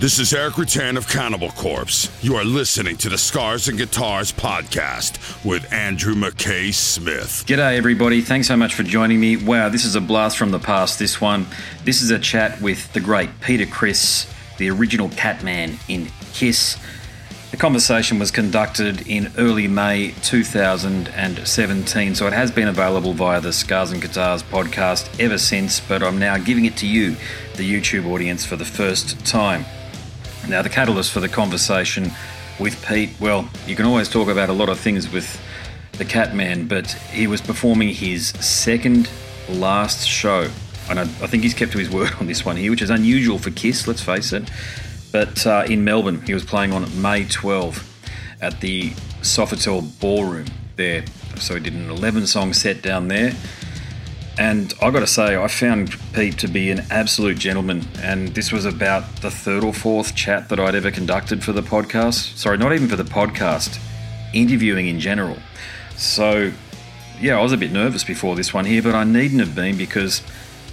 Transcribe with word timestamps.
This 0.00 0.20
is 0.20 0.32
Erik 0.32 0.54
Rutan 0.54 0.96
of 0.96 1.08
Cannibal 1.08 1.50
Corpse. 1.50 2.08
You 2.22 2.36
are 2.36 2.44
listening 2.44 2.96
to 2.98 3.08
the 3.08 3.18
Scars 3.18 3.66
and 3.66 3.76
Guitars 3.76 4.30
podcast 4.30 5.44
with 5.44 5.72
Andrew 5.72 6.14
McKay 6.14 6.72
Smith. 6.72 7.42
G'day, 7.48 7.76
everybody. 7.76 8.20
Thanks 8.20 8.46
so 8.46 8.56
much 8.56 8.76
for 8.76 8.84
joining 8.84 9.18
me. 9.18 9.36
Wow, 9.36 9.70
this 9.70 9.84
is 9.84 9.96
a 9.96 10.00
blast 10.00 10.38
from 10.38 10.52
the 10.52 10.60
past, 10.60 11.00
this 11.00 11.20
one. 11.20 11.46
This 11.82 12.00
is 12.00 12.12
a 12.12 12.18
chat 12.20 12.62
with 12.62 12.92
the 12.92 13.00
great 13.00 13.28
Peter 13.40 13.66
Criss, 13.66 14.32
the 14.58 14.70
original 14.70 15.08
Catman 15.08 15.80
in 15.88 16.06
Kiss. 16.32 16.78
The 17.50 17.56
conversation 17.56 18.20
was 18.20 18.30
conducted 18.30 19.08
in 19.08 19.32
early 19.36 19.66
May 19.66 20.12
2017, 20.22 22.14
so 22.14 22.26
it 22.28 22.32
has 22.32 22.52
been 22.52 22.68
available 22.68 23.14
via 23.14 23.40
the 23.40 23.52
Scars 23.52 23.90
and 23.90 24.00
Guitars 24.00 24.44
podcast 24.44 25.18
ever 25.18 25.38
since, 25.38 25.80
but 25.80 26.04
I'm 26.04 26.20
now 26.20 26.38
giving 26.38 26.66
it 26.66 26.76
to 26.76 26.86
you, 26.86 27.16
the 27.56 27.68
YouTube 27.68 28.06
audience, 28.06 28.46
for 28.46 28.54
the 28.54 28.64
first 28.64 29.26
time. 29.26 29.64
Now, 30.48 30.62
the 30.62 30.70
catalyst 30.70 31.12
for 31.12 31.20
the 31.20 31.28
conversation 31.28 32.10
with 32.58 32.82
Pete, 32.86 33.10
well, 33.20 33.48
you 33.66 33.76
can 33.76 33.84
always 33.84 34.08
talk 34.08 34.28
about 34.28 34.48
a 34.48 34.52
lot 34.54 34.70
of 34.70 34.80
things 34.80 35.12
with 35.12 35.38
the 35.92 36.06
Catman, 36.06 36.66
but 36.68 36.90
he 36.90 37.26
was 37.26 37.42
performing 37.42 37.90
his 37.90 38.28
second 38.28 39.10
last 39.50 40.08
show. 40.08 40.48
And 40.88 40.98
I, 41.00 41.02
I 41.02 41.26
think 41.26 41.42
he's 41.42 41.52
kept 41.52 41.72
to 41.72 41.78
his 41.78 41.90
word 41.90 42.12
on 42.20 42.26
this 42.26 42.46
one 42.46 42.56
here, 42.56 42.70
which 42.70 42.80
is 42.80 42.88
unusual 42.88 43.38
for 43.38 43.50
Kiss, 43.50 43.86
let's 43.86 44.00
face 44.00 44.32
it. 44.32 44.50
But 45.12 45.46
uh, 45.46 45.64
in 45.68 45.84
Melbourne, 45.84 46.22
he 46.22 46.32
was 46.32 46.44
playing 46.44 46.72
on 46.72 47.00
May 47.00 47.24
12 47.24 48.38
at 48.40 48.60
the 48.60 48.90
Sofitel 49.20 50.00
Ballroom 50.00 50.46
there. 50.76 51.04
So 51.36 51.54
he 51.54 51.60
did 51.60 51.74
an 51.74 51.90
11 51.90 52.26
song 52.26 52.54
set 52.54 52.80
down 52.80 53.08
there. 53.08 53.32
And 54.38 54.72
I 54.80 54.92
got 54.92 55.00
to 55.00 55.06
say, 55.06 55.36
I 55.36 55.48
found 55.48 55.96
Pete 56.12 56.38
to 56.38 56.48
be 56.48 56.70
an 56.70 56.84
absolute 56.90 57.38
gentleman. 57.38 57.84
And 58.00 58.28
this 58.28 58.52
was 58.52 58.64
about 58.64 59.04
the 59.20 59.32
third 59.32 59.64
or 59.64 59.74
fourth 59.74 60.14
chat 60.14 60.48
that 60.48 60.60
I'd 60.60 60.76
ever 60.76 60.92
conducted 60.92 61.42
for 61.42 61.52
the 61.52 61.60
podcast. 61.60 62.36
Sorry, 62.36 62.56
not 62.56 62.72
even 62.72 62.86
for 62.86 62.94
the 62.94 63.02
podcast, 63.02 63.80
interviewing 64.32 64.86
in 64.86 65.00
general. 65.00 65.38
So, 65.96 66.52
yeah, 67.20 67.36
I 67.36 67.42
was 67.42 67.52
a 67.52 67.56
bit 67.56 67.72
nervous 67.72 68.04
before 68.04 68.36
this 68.36 68.54
one 68.54 68.64
here, 68.64 68.80
but 68.80 68.94
I 68.94 69.02
needn't 69.02 69.40
have 69.40 69.56
been 69.56 69.76
because 69.76 70.22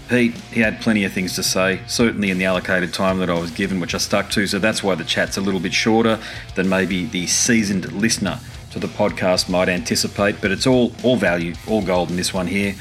Pete, 0.09 0.36
he 0.53 0.59
had 0.59 0.80
plenty 0.80 1.03
of 1.03 1.12
things 1.12 1.34
to 1.34 1.42
say, 1.42 1.81
certainly 1.88 2.30
in 2.30 2.38
the 2.38 2.45
allocated 2.45 2.94
time 2.94 3.18
that 3.18 3.31
I 3.31 3.40
was 3.40 3.50
given, 3.50 3.80
which 3.80 3.95
I 3.95 3.97
stuck 3.97 4.30
to. 4.31 4.45
So 4.45 4.59
that's 4.59 4.84
why 4.84 4.94
the 4.94 5.03
chat's 5.03 5.38
a 5.38 5.42
little 5.42 5.59
bit 5.59 5.73
shorter 5.73 6.20
than 6.53 6.70
maybe 6.70 7.06
the 7.06 7.25
seasoned 7.25 7.92
listener 7.92 8.40
to 8.70 8.80
the 8.80 8.88
podcast 8.88 9.50
might 9.50 9.70
anticipate. 9.70 10.40
But 10.40 10.52
it's 10.52 10.68
all 10.68 10.94
all 11.02 11.16
value, 11.16 11.56
all 11.68 11.81
gold 11.81 12.12
in 12.12 12.18
this 12.18 12.31
one 12.31 12.45
here. 12.45 12.75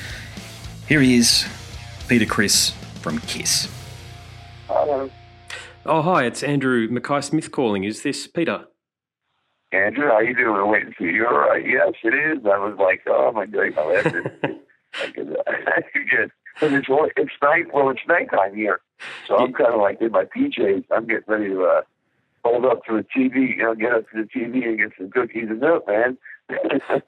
Here 0.86 1.00
he 1.00 1.16
is, 1.16 1.46
Peter 2.08 2.26
Criss 2.26 2.74
from 3.00 3.18
Kiss. 3.20 3.68
Hello. 4.68 5.08
Oh, 5.86 6.02
hi, 6.02 6.26
it's 6.26 6.42
Andrew 6.42 6.88
Mackay 6.90 7.22
Smith 7.22 7.50
calling. 7.50 7.84
Is 7.84 8.02
this 8.02 8.26
Peter? 8.26 8.66
Andrew, 9.72 10.08
how 10.08 10.20
you 10.20 10.34
doing? 10.34 10.60
I'm 10.60 10.68
Waiting 10.68 10.92
for 10.92 11.04
you. 11.04 11.26
All 11.26 11.38
right. 11.38 11.66
Yes, 11.66 11.94
it 12.02 12.12
is. 12.12 12.44
I 12.44 12.58
was 12.58 12.76
like, 12.78 13.00
oh 13.06 13.32
my 13.32 13.46
god, 13.46 13.74
my 13.74 13.82
last 13.82 14.06
I 15.02 15.10
could, 15.10 15.36
I 15.46 15.80
could 15.90 16.10
get, 16.10 16.30
it's 16.60 16.88
it's 17.16 17.32
night. 17.42 17.72
Well, 17.72 17.88
it's 17.88 18.00
nighttime 18.06 18.54
here, 18.54 18.80
so 19.26 19.36
I'm 19.36 19.54
kind 19.54 19.72
of 19.72 19.80
like 19.80 20.02
in 20.02 20.12
my 20.12 20.24
PJs. 20.24 20.84
I'm 20.90 21.06
getting 21.06 21.24
ready 21.26 21.48
to 21.48 21.64
uh, 21.64 21.80
hold 22.44 22.66
up 22.66 22.84
to 22.84 22.98
the 22.98 23.06
TV. 23.16 23.56
You 23.56 23.62
know, 23.62 23.74
get 23.74 23.92
up 23.92 24.10
to 24.10 24.22
the 24.22 24.28
TV 24.28 24.68
and 24.68 24.78
get 24.78 24.92
some 24.98 25.10
cookies 25.10 25.48
and 25.48 25.60
milk, 25.60 25.88
man. 25.88 26.18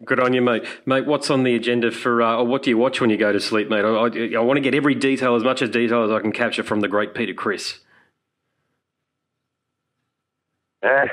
Good 0.05 0.21
on 0.21 0.33
you, 0.33 0.41
mate. 0.41 0.65
Mate, 0.87 1.07
what's 1.07 1.31
on 1.31 1.43
the 1.43 1.55
agenda 1.55 1.91
for, 1.91 2.23
uh, 2.23 2.37
or 2.37 2.47
what 2.47 2.63
do 2.63 2.71
you 2.71 2.79
watch 2.79 3.01
when 3.01 3.11
you 3.11 3.17
go 3.17 3.33
to 3.33 3.41
sleep, 3.41 3.69
mate? 3.69 3.85
I, 3.85 3.89
I, 3.89 4.39
I, 4.39 4.41
want 4.41 4.57
to 4.57 4.61
get 4.63 4.75
every 4.75 4.95
detail, 4.95 5.35
as 5.35 5.45
much 5.45 5.61
as 5.63 5.71
detail 5.71 6.05
as 6.05 6.11
I 6.11 6.21
can 6.21 6.33
capture 6.33 6.63
from 6.63 6.81
the 6.81 6.89
great 6.89 7.15
Peter 7.15 7.35
Criss. 7.35 7.81
I, 10.83 11.09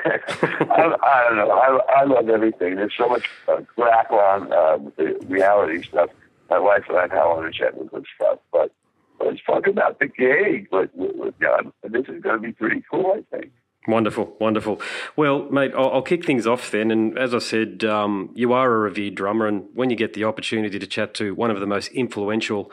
I, 0.69 1.25
don't 1.27 1.37
know. 1.37 1.51
I, 1.51 1.79
I 2.01 2.03
love 2.05 2.29
everything. 2.29 2.75
There's 2.75 2.93
so 2.97 3.09
much 3.09 3.29
uh, 3.47 3.61
crap 3.75 4.11
on 4.11 4.53
uh, 4.53 4.77
the 4.97 5.17
reality 5.27 5.83
stuff. 5.83 6.09
My 6.49 6.59
wife 6.59 6.83
and 6.89 6.97
I 6.97 7.07
now 7.07 7.31
on 7.31 7.45
a 7.45 7.51
chat 7.51 7.75
with 7.77 7.91
good 7.91 8.05
stuff, 8.15 8.39
but 8.51 8.71
let's 9.19 9.41
talk 9.45 9.67
about 9.67 9.99
the 9.99 10.07
gig 10.07 10.67
with, 10.71 10.91
with, 10.93 11.15
with 11.15 11.39
God. 11.39 11.71
This 11.83 12.05
is 12.07 12.21
going 12.21 12.35
to 12.35 12.47
be 12.47 12.51
pretty 12.51 12.83
cool, 12.89 13.13
I 13.15 13.35
think. 13.35 13.51
Wonderful, 13.87 14.35
wonderful. 14.39 14.81
Well, 15.17 15.49
mate, 15.49 15.73
I'll, 15.75 15.91
I'll, 15.91 16.01
kick 16.01 16.25
things 16.25 16.47
off 16.47 16.71
then. 16.71 16.89
And 16.89 17.17
as 17.17 17.33
I 17.33 17.39
said, 17.39 17.83
um, 17.83 18.29
you 18.33 18.53
are 18.53 18.73
a 18.73 18.79
revered 18.79 19.15
drummer, 19.15 19.45
and 19.45 19.65
when 19.73 19.89
you 19.89 19.97
get 19.97 20.13
the 20.13 20.23
opportunity 20.23 20.79
to 20.79 20.87
chat 20.87 21.13
to 21.15 21.35
one 21.35 21.51
of 21.51 21.59
the 21.59 21.65
most 21.65 21.89
influential 21.91 22.71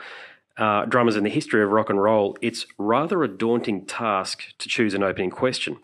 uh, 0.57 0.85
drummers 0.85 1.17
in 1.17 1.25
the 1.25 1.29
history 1.29 1.63
of 1.63 1.69
rock 1.71 1.89
and 1.89 2.01
roll, 2.01 2.37
it's 2.41 2.65
rather 2.77 3.23
a 3.23 3.27
daunting 3.27 3.85
task 3.85 4.43
to 4.59 4.69
choose 4.69 4.93
an 4.93 5.03
opening 5.03 5.31
question. 5.31 5.77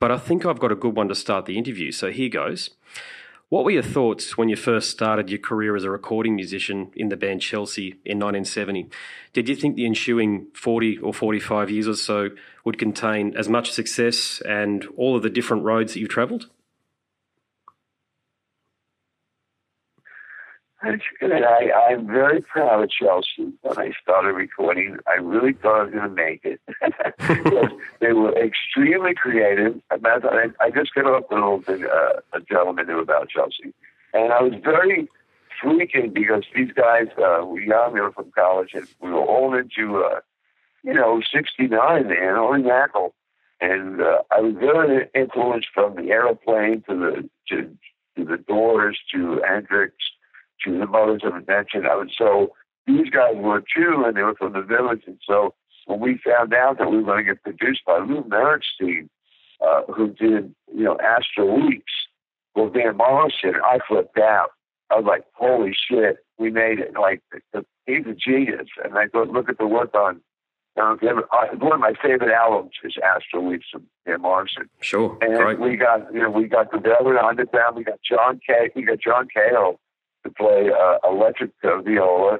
But 0.00 0.10
I 0.10 0.16
think 0.16 0.46
I've 0.46 0.58
got 0.58 0.72
a 0.72 0.76
good 0.76 0.96
one 0.96 1.08
to 1.08 1.14
start 1.14 1.44
the 1.44 1.58
interview. 1.58 1.92
So 1.92 2.10
here 2.10 2.30
goes. 2.30 2.70
What 3.52 3.66
were 3.66 3.70
your 3.70 3.82
thoughts 3.82 4.38
when 4.38 4.48
you 4.48 4.56
first 4.56 4.88
started 4.88 5.28
your 5.28 5.38
career 5.38 5.76
as 5.76 5.84
a 5.84 5.90
recording 5.90 6.34
musician 6.34 6.90
in 6.96 7.10
the 7.10 7.18
band 7.18 7.42
Chelsea 7.42 7.88
in 8.02 8.18
1970? 8.18 8.88
Did 9.34 9.46
you 9.46 9.54
think 9.54 9.76
the 9.76 9.84
ensuing 9.84 10.46
40 10.54 10.96
or 11.00 11.12
45 11.12 11.68
years 11.68 11.86
or 11.86 11.94
so 11.94 12.30
would 12.64 12.78
contain 12.78 13.36
as 13.36 13.50
much 13.50 13.70
success 13.70 14.40
and 14.48 14.86
all 14.96 15.16
of 15.16 15.22
the 15.22 15.28
different 15.28 15.64
roads 15.64 15.92
that 15.92 16.00
you've 16.00 16.08
travelled? 16.08 16.48
I, 20.82 21.70
I'm 21.90 22.06
very 22.06 22.40
proud 22.40 22.82
of 22.82 22.90
Chelsea. 22.90 23.52
When 23.62 23.78
I 23.78 23.92
started 24.02 24.32
recording, 24.32 24.98
I 25.06 25.14
really 25.14 25.52
thought 25.52 25.80
I 25.80 25.82
was 25.84 25.92
going 25.92 26.08
to 26.08 26.08
make 26.08 26.44
it. 26.44 26.60
they 28.00 28.12
were 28.12 28.36
extremely 28.36 29.14
creative. 29.14 29.80
I, 29.90 30.48
I 30.60 30.70
just 30.70 30.94
got 30.94 31.06
off 31.06 31.66
with 31.66 31.82
uh, 31.82 32.20
a 32.32 32.40
gentleman 32.40 32.86
knew 32.86 32.98
about 32.98 33.28
Chelsea, 33.28 33.72
and 34.12 34.32
I 34.32 34.42
was 34.42 34.54
very 34.62 35.08
freaking 35.62 36.12
because 36.12 36.44
these 36.54 36.72
guys 36.72 37.06
uh, 37.18 37.44
were 37.44 37.60
young. 37.60 37.94
They 37.94 38.00
were 38.00 38.12
from 38.12 38.32
college, 38.32 38.70
and 38.74 38.86
we 39.00 39.10
were 39.10 39.24
all 39.24 39.54
into, 39.54 40.02
uh, 40.02 40.20
you 40.82 40.94
know, 40.94 41.22
'69 41.32 42.08
man, 42.08 42.36
only 42.36 42.62
Knackle. 42.62 43.12
And 43.60 44.00
uh, 44.00 44.22
I 44.32 44.40
was 44.40 44.54
very 44.58 45.08
influenced 45.14 45.68
from 45.72 45.94
the 45.94 46.10
aeroplane 46.10 46.82
to 46.88 46.96
the 46.96 47.30
to, 47.48 47.76
to 48.16 48.24
the 48.24 48.38
Doors 48.38 48.98
to 49.14 49.40
Hendrix 49.46 49.94
to 50.64 50.78
the 50.78 50.86
Mothers 50.86 51.22
of 51.24 51.34
Invention. 51.34 51.86
I 51.86 51.96
was 51.96 52.10
so 52.16 52.52
these 52.86 53.10
guys 53.10 53.34
were 53.36 53.60
too, 53.60 54.04
and 54.06 54.16
they 54.16 54.22
were 54.22 54.34
from 54.34 54.52
the 54.52 54.62
village. 54.62 55.02
And 55.06 55.18
so 55.26 55.54
when 55.86 56.00
we 56.00 56.20
found 56.24 56.52
out 56.54 56.78
that 56.78 56.90
we 56.90 56.98
were 56.98 57.02
going 57.02 57.24
to 57.24 57.34
get 57.34 57.42
produced 57.42 57.84
by 57.86 57.98
Lou 57.98 58.22
Merenstein, 58.22 59.08
uh, 59.64 59.82
who 59.92 60.08
did 60.08 60.54
you 60.74 60.84
know 60.84 60.98
Astral 61.00 61.60
Weeks, 61.60 61.92
well, 62.54 62.68
Van 62.68 62.96
Morrison, 62.96 63.54
I 63.64 63.78
flipped 63.86 64.18
out. 64.18 64.50
I 64.90 64.96
was 64.96 65.04
like, 65.06 65.24
holy 65.34 65.74
shit, 65.88 66.18
we 66.38 66.50
made 66.50 66.78
it. 66.78 66.92
Like, 67.00 67.22
the, 67.52 67.64
he's 67.86 68.04
a 68.06 68.14
genius. 68.14 68.68
And 68.84 68.98
I 68.98 69.06
go 69.06 69.22
look 69.22 69.48
at 69.48 69.56
the 69.58 69.66
work 69.66 69.94
on 69.94 70.20
um, 70.80 70.98
one 71.00 71.72
of 71.74 71.80
my 71.80 71.92
favorite 72.02 72.32
albums 72.32 72.72
is 72.82 72.94
Astral 73.02 73.44
Weeks 73.44 73.66
from 73.70 73.86
Van 74.06 74.22
Morrison. 74.22 74.70
Sure, 74.80 75.18
and 75.20 75.38
right. 75.38 75.58
we 75.58 75.76
got 75.76 76.12
you 76.12 76.20
know 76.20 76.30
we 76.30 76.46
got 76.46 76.70
the 76.72 76.78
Velvet 76.78 77.18
Underground, 77.18 77.76
we 77.76 77.84
got 77.84 78.00
John 78.02 78.40
K, 78.46 78.70
we 78.74 78.82
got 78.82 78.98
John 78.98 79.28
Cale, 79.34 79.78
to 80.24 80.30
play 80.30 80.70
uh, 80.70 80.98
electric 81.08 81.50
uh, 81.64 81.80
viola. 81.82 82.38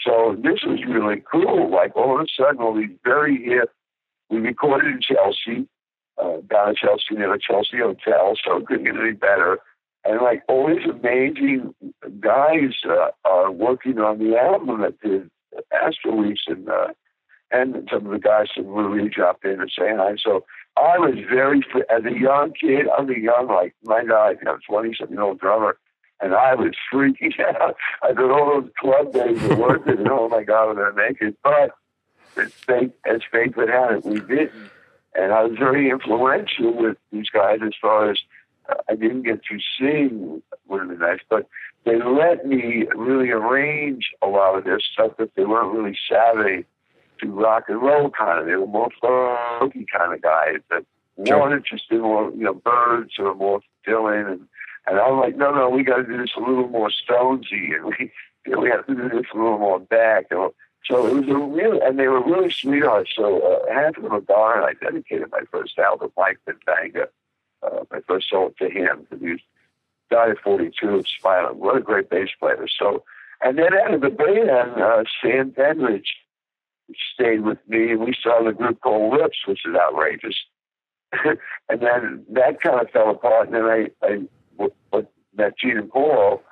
So 0.00 0.36
this 0.36 0.60
was 0.64 0.80
really 0.86 1.22
cool. 1.30 1.70
Like 1.70 1.96
all 1.96 2.18
of 2.18 2.20
a 2.20 2.26
sudden, 2.36 2.60
all 2.60 2.74
these 2.74 2.96
very 3.04 3.42
hip. 3.42 3.70
We 4.30 4.38
recorded 4.38 4.94
in 4.94 5.00
Chelsea, 5.00 5.68
uh, 6.20 6.40
down 6.48 6.70
in 6.70 6.74
Chelsea 6.76 7.14
near 7.14 7.32
the 7.32 7.38
Chelsea 7.38 7.78
Hotel, 7.78 8.34
so 8.44 8.56
it 8.56 8.66
couldn't 8.66 8.84
get 8.84 8.96
any 8.96 9.12
better. 9.12 9.58
And 10.04 10.20
like 10.20 10.42
all 10.48 10.68
these 10.68 10.86
amazing 10.88 11.74
guys 12.20 12.74
uh, 12.88 13.08
are 13.24 13.50
working 13.50 13.98
on 13.98 14.18
the 14.18 14.36
album 14.36 14.80
that 14.82 15.00
did 15.00 15.30
Astral 15.72 16.18
Weeks 16.18 16.42
and 16.46 16.68
uh, 16.68 16.88
and 17.50 17.88
some 17.90 18.06
of 18.06 18.12
the 18.12 18.18
guys 18.18 18.48
from 18.54 18.66
really 18.68 19.08
dropped 19.08 19.44
in 19.44 19.60
and 19.60 19.72
saying 19.78 19.96
hi. 19.98 20.16
So 20.18 20.44
I 20.76 20.98
was 20.98 21.14
very, 21.30 21.62
as 21.88 22.04
a 22.04 22.18
young 22.18 22.52
kid, 22.52 22.86
I 22.88 23.00
was 23.00 23.10
a 23.16 23.20
young, 23.20 23.46
like, 23.46 23.74
my 23.84 24.04
God, 24.04 24.38
know, 24.42 24.58
20 24.68 24.96
something 24.98 25.18
old 25.18 25.38
drummer 25.38 25.78
and 26.20 26.34
I 26.34 26.54
was 26.54 26.72
freaking 26.92 27.38
out. 27.60 27.76
I 28.02 28.08
did 28.08 28.30
all 28.30 28.60
those 28.60 28.70
club 28.78 29.12
days 29.12 29.40
worked 29.56 29.88
it, 29.88 29.98
and 29.98 30.08
oh 30.08 30.28
my 30.28 30.42
God, 30.42 30.70
I'm 30.70 30.76
going 30.76 30.94
to 30.94 30.96
make 30.96 31.20
it. 31.20 31.36
But 31.42 31.72
as 32.36 32.52
fate, 32.52 32.92
as 33.06 33.20
fate 33.30 33.56
would 33.56 33.68
have 33.68 33.92
it, 33.92 34.04
we 34.04 34.20
didn't. 34.20 34.70
And 35.16 35.32
I 35.32 35.44
was 35.44 35.56
very 35.56 35.90
influential 35.90 36.72
with 36.74 36.96
these 37.12 37.30
guys 37.30 37.60
as 37.64 37.72
far 37.80 38.10
as 38.10 38.18
uh, 38.68 38.74
I 38.88 38.96
didn't 38.96 39.22
get 39.22 39.40
to 39.44 39.58
sing, 39.78 40.42
been 40.68 40.98
nice, 40.98 41.20
but 41.28 41.46
they 41.84 42.00
let 42.02 42.46
me 42.46 42.86
really 42.94 43.30
arrange 43.30 44.10
a 44.22 44.26
lot 44.26 44.56
of 44.56 44.64
their 44.64 44.80
stuff 44.80 45.12
because 45.16 45.32
they 45.36 45.44
weren't 45.44 45.74
really 45.74 45.96
savvy 46.10 46.64
to 47.20 47.26
rock 47.28 47.64
and 47.68 47.80
roll 47.80 48.10
kind 48.10 48.40
of. 48.40 48.46
They 48.46 48.56
were 48.56 48.66
more 48.66 48.88
funky 49.00 49.86
kind 49.92 50.14
of 50.14 50.22
guys 50.22 50.58
that 50.70 50.84
sure. 51.26 51.40
weren't 51.40 51.54
interested 51.54 51.96
in 51.96 52.02
more, 52.02 52.30
you 52.30 52.44
know, 52.44 52.54
birds 52.54 53.12
or 53.18 53.34
more 53.34 53.60
Dylan 53.86 54.32
and 54.32 54.48
and 54.86 54.98
I'm 54.98 55.18
like, 55.18 55.36
no, 55.36 55.52
no, 55.54 55.70
we 55.70 55.82
got 55.82 55.96
to 55.96 56.04
do 56.04 56.18
this 56.18 56.32
a 56.36 56.40
little 56.40 56.68
more 56.68 56.90
Stonesy, 56.90 57.74
and 57.74 57.86
we, 57.86 58.12
you 58.46 58.52
know, 58.52 58.60
we 58.60 58.70
have 58.70 58.86
to 58.86 58.94
do 58.94 59.08
this 59.08 59.26
a 59.32 59.36
little 59.36 59.58
more 59.58 59.80
back. 59.80 60.26
And 60.30 60.50
So 60.84 61.06
it 61.06 61.14
was 61.14 61.28
a 61.28 61.38
real, 61.38 61.80
and 61.82 61.98
they 61.98 62.08
were 62.08 62.22
really 62.22 62.50
sweethearts. 62.50 63.12
So 63.16 63.40
uh, 63.40 63.72
half 63.72 63.96
of 63.96 64.02
them 64.02 64.12
are 64.12 64.20
gone. 64.20 64.64
I 64.64 64.74
dedicated 64.74 65.30
my 65.30 65.40
first 65.50 65.78
album, 65.78 66.12
Mike 66.16 66.38
Benvenga. 66.46 67.06
Uh, 67.62 67.84
my 67.90 68.00
first 68.06 68.28
song 68.28 68.50
to 68.58 68.68
him. 68.68 69.06
He 69.18 69.30
was, 69.30 69.40
died 70.10 70.30
at 70.32 70.38
42 70.40 71.02
smiling. 71.18 71.58
What 71.58 71.78
a 71.78 71.80
great 71.80 72.10
bass 72.10 72.28
player. 72.38 72.66
So, 72.78 73.04
and 73.42 73.58
then 73.58 73.72
out 73.74 73.94
of 73.94 74.02
the 74.02 74.10
band, 74.10 74.80
uh, 74.80 75.04
Stan 75.18 75.52
Penridge 75.52 76.08
stayed 77.14 77.40
with 77.40 77.58
me. 77.66 77.92
and 77.92 78.00
We 78.00 78.14
saw 78.22 78.44
the 78.44 78.52
group 78.52 78.80
called 78.82 79.18
Lips, 79.18 79.38
which 79.46 79.60
is 79.64 79.74
outrageous. 79.74 80.36
and 81.24 81.80
then 81.80 82.26
that 82.32 82.60
kind 82.60 82.80
of 82.80 82.90
fell 82.90 83.10
apart. 83.10 83.48
And 83.48 83.56
then 83.56 83.64
I, 83.64 83.88
I 84.02 84.22
met 85.36 85.58
Gene 85.58 85.78
and 85.78 85.90
Paul 85.90 86.42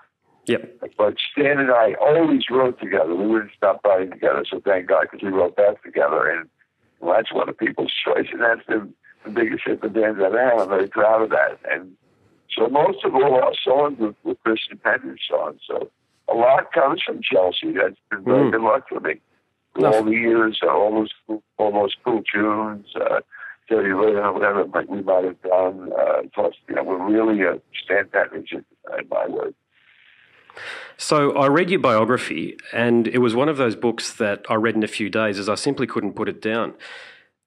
Yep. 0.46 0.80
But 0.98 1.14
Stan 1.32 1.58
and 1.58 1.70
I 1.70 1.94
always 2.00 2.50
wrote 2.50 2.80
together. 2.80 3.14
We 3.14 3.26
wouldn't 3.26 3.52
stop 3.56 3.80
writing 3.84 4.10
together, 4.10 4.44
so 4.48 4.60
thank 4.64 4.88
God 4.88 5.06
because 5.10 5.22
we 5.22 5.30
wrote 5.30 5.56
that 5.56 5.76
together. 5.84 6.28
And 6.28 6.48
well, 7.00 7.14
that's 7.16 7.32
one 7.32 7.48
of 7.48 7.56
people's 7.58 7.92
choice, 8.04 8.26
and 8.32 8.40
that's 8.40 8.66
the, 8.66 8.88
the 9.24 9.30
biggest 9.30 9.62
hit 9.64 9.82
the 9.82 9.88
band's 9.88 10.20
ever 10.20 10.42
had. 10.42 10.58
I'm 10.58 10.68
very 10.68 10.88
proud 10.88 11.22
of 11.22 11.30
that. 11.30 11.58
And 11.70 11.92
so 12.56 12.68
most 12.68 13.04
of 13.04 13.14
all 13.14 13.36
our 13.36 13.52
songs 13.64 13.98
were, 14.00 14.14
were 14.24 14.34
Christian 14.36 14.78
Penridge 14.78 15.18
songs. 15.30 15.60
So 15.66 15.90
a 16.28 16.34
lot 16.34 16.72
comes 16.72 17.02
from 17.06 17.20
Chelsea. 17.22 17.72
That's 17.72 17.96
been 18.10 18.24
very 18.24 18.48
mm. 18.48 18.52
good 18.52 18.62
luck 18.62 18.88
for 18.88 19.00
me. 19.00 19.20
All 19.76 20.02
the 20.02 20.10
years, 20.10 20.60
uh, 20.62 20.68
almost 20.68 21.14
almost 21.56 21.96
cool 22.04 22.22
tunes, 22.30 22.86
uh, 22.94 23.20
Dirty 23.68 23.94
Living, 23.94 24.22
whatever 24.34 24.64
we 24.88 25.02
might 25.02 25.24
have 25.24 25.40
done. 25.42 25.92
Uh, 25.92 26.22
plus, 26.34 26.54
you 26.68 26.74
know, 26.74 26.84
we're 26.84 27.10
really 27.10 27.42
a 27.42 27.60
Stan 27.84 28.06
Penridge 28.06 28.52
in 28.52 28.64
my 29.10 29.26
word. 29.28 29.54
So 30.96 31.32
I 31.32 31.46
read 31.46 31.70
your 31.70 31.80
biography, 31.80 32.56
and 32.72 33.08
it 33.08 33.18
was 33.18 33.34
one 33.34 33.48
of 33.48 33.56
those 33.56 33.74
books 33.74 34.12
that 34.14 34.44
I 34.48 34.54
read 34.54 34.74
in 34.74 34.82
a 34.82 34.88
few 34.88 35.08
days 35.08 35.38
as 35.38 35.48
I 35.48 35.54
simply 35.54 35.86
couldn't 35.86 36.12
put 36.12 36.28
it 36.28 36.40
down. 36.40 36.74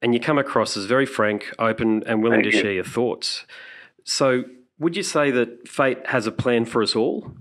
And 0.02 0.14
you 0.14 0.20
come 0.20 0.38
across 0.38 0.76
as 0.76 0.86
very 0.86 1.06
frank, 1.06 1.54
open, 1.58 2.04
and 2.06 2.22
willing 2.22 2.42
Thank 2.42 2.52
to 2.52 2.58
you. 2.58 2.64
share 2.64 2.74
your 2.74 2.84
thoughts. 2.84 3.46
So, 4.04 4.44
would 4.78 4.96
you 4.96 5.04
say 5.04 5.32
that 5.32 5.68
fate 5.68 6.06
has 6.08 6.28
a 6.28 6.32
plan 6.32 6.66
for 6.66 6.84
us 6.84 6.96
all? 6.96 7.32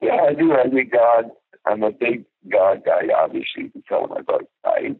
Yeah, 0.00 0.22
I 0.28 0.32
do. 0.32 0.52
I 0.52 0.68
think 0.68 0.92
God. 0.92 1.30
I'm 1.66 1.82
a 1.82 1.90
big 1.90 2.24
God 2.48 2.82
guy. 2.84 3.08
Obviously, 3.16 3.64
you 3.64 3.70
can 3.70 3.82
tell 3.82 4.04
in 4.04 4.10
my 4.10 4.22
book. 4.22 4.42
I 4.64 4.94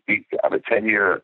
I'm 0.44 0.52
a 0.52 0.58
ten 0.60 0.84
year, 0.84 1.22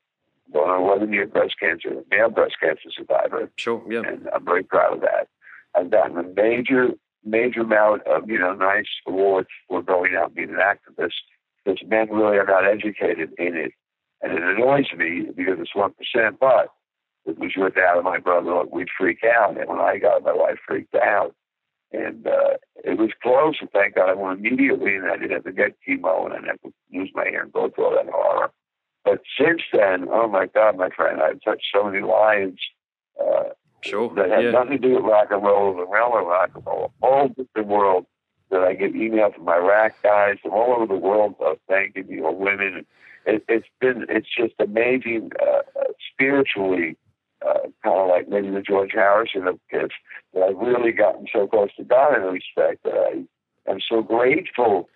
going 0.52 0.70
on 0.70 0.82
eleven 0.82 1.12
year 1.12 1.26
breast 1.26 1.54
cancer, 1.60 1.90
male 2.10 2.30
breast 2.30 2.56
cancer 2.60 2.90
survivor. 2.96 3.50
Sure. 3.56 3.82
Yeah. 3.88 4.02
And 4.06 4.28
I'm 4.34 4.44
very 4.44 4.62
proud 4.62 4.94
of 4.94 5.00
that. 5.00 5.28
I've 5.74 5.90
gotten 5.90 6.18
a 6.18 6.22
major, 6.22 6.90
major 7.24 7.60
amount 7.62 8.02
of, 8.06 8.28
you 8.28 8.38
know, 8.38 8.54
nice 8.54 8.86
awards 9.06 9.48
for 9.68 9.82
going 9.82 10.14
out 10.16 10.26
and 10.26 10.34
being 10.34 10.50
an 10.50 10.56
activist 10.56 11.14
because 11.64 11.80
men 11.86 12.10
really 12.10 12.38
are 12.38 12.46
not 12.46 12.66
educated 12.66 13.30
in 13.38 13.56
it. 13.56 13.72
And 14.22 14.32
it 14.32 14.42
annoys 14.42 14.86
me 14.96 15.26
because 15.36 15.58
it's 15.58 15.72
1%, 15.74 16.38
but 16.38 16.68
it 17.26 17.38
was 17.38 17.52
your 17.56 17.70
dad 17.70 17.96
and 17.96 18.04
my 18.04 18.18
brother, 18.18 18.62
we'd 18.70 18.88
freak 18.96 19.24
out. 19.24 19.58
And 19.58 19.68
when 19.68 19.80
I 19.80 19.98
got 19.98 20.18
it, 20.18 20.24
my 20.24 20.32
wife 20.32 20.58
freaked 20.66 20.94
out. 20.94 21.34
And 21.94 22.26
uh, 22.26 22.56
it 22.84 22.98
was 22.98 23.10
close, 23.22 23.56
and 23.60 23.70
thank 23.70 23.94
God 23.94 24.10
I 24.10 24.14
went 24.14 24.40
immediately, 24.40 24.96
and 24.96 25.06
I 25.06 25.16
didn't 25.16 25.30
have 25.30 25.44
to 25.44 25.52
get 25.52 25.76
chemo, 25.86 26.24
and 26.24 26.32
I 26.34 26.36
didn't 26.38 26.48
have 26.48 26.62
to 26.62 26.72
lose 26.92 27.10
my 27.14 27.24
hair 27.24 27.42
and 27.42 27.52
go 27.52 27.70
through 27.70 27.84
all 27.84 27.94
that 27.94 28.12
horror. 28.12 28.50
But 29.04 29.20
since 29.38 29.62
then, 29.72 30.08
oh 30.10 30.26
my 30.28 30.46
God, 30.46 30.76
my 30.76 30.88
friend, 30.90 31.20
I've 31.22 31.40
touched 31.42 31.66
so 31.72 31.84
many 31.84 32.00
lives. 32.00 32.58
Uh, 33.20 33.50
Sure. 33.84 34.10
That 34.14 34.30
had 34.30 34.44
yeah. 34.44 34.50
nothing 34.52 34.80
to 34.80 34.88
do 34.88 34.94
with 34.94 35.04
rock 35.04 35.28
and 35.30 35.42
roll, 35.42 35.76
the 35.76 35.86
realm 35.86 36.16
of 36.16 36.26
rock 36.26 36.52
and 36.54 36.64
roll, 36.64 36.92
all 37.02 37.24
over 37.24 37.48
the 37.54 37.62
world. 37.62 38.06
That 38.50 38.62
I 38.62 38.74
get 38.74 38.94
emails 38.94 39.34
from 39.34 39.48
Iraq 39.48 40.00
guys 40.02 40.36
from 40.42 40.52
all 40.52 40.74
over 40.74 40.86
the 40.86 40.98
world 40.98 41.34
of 41.40 41.58
thanking 41.68 42.06
me 42.06 42.20
or 42.20 42.34
women. 42.34 42.86
It, 43.26 43.44
it's 43.48 43.66
been, 43.80 44.06
it's 44.08 44.28
just 44.34 44.54
amazing 44.58 45.32
uh, 45.42 45.62
uh, 45.78 45.84
spiritually, 46.12 46.90
uh, 46.90 47.03
kind 47.84 48.00
of 48.00 48.08
like 48.08 48.28
maybe 48.28 48.50
the 48.50 48.62
George 48.62 48.92
Harrison 48.94 49.46
of 49.46 49.60
Kiss. 49.70 49.90
That 50.32 50.42
I've 50.42 50.56
really 50.56 50.92
gotten 50.92 51.26
so 51.32 51.46
close 51.46 51.70
to 51.76 51.84
God 51.84 52.16
in 52.16 52.22
respect 52.22 52.82
that 52.84 52.94
I 52.94 53.70
am 53.70 53.78
so 53.88 54.02
grateful 54.02 54.88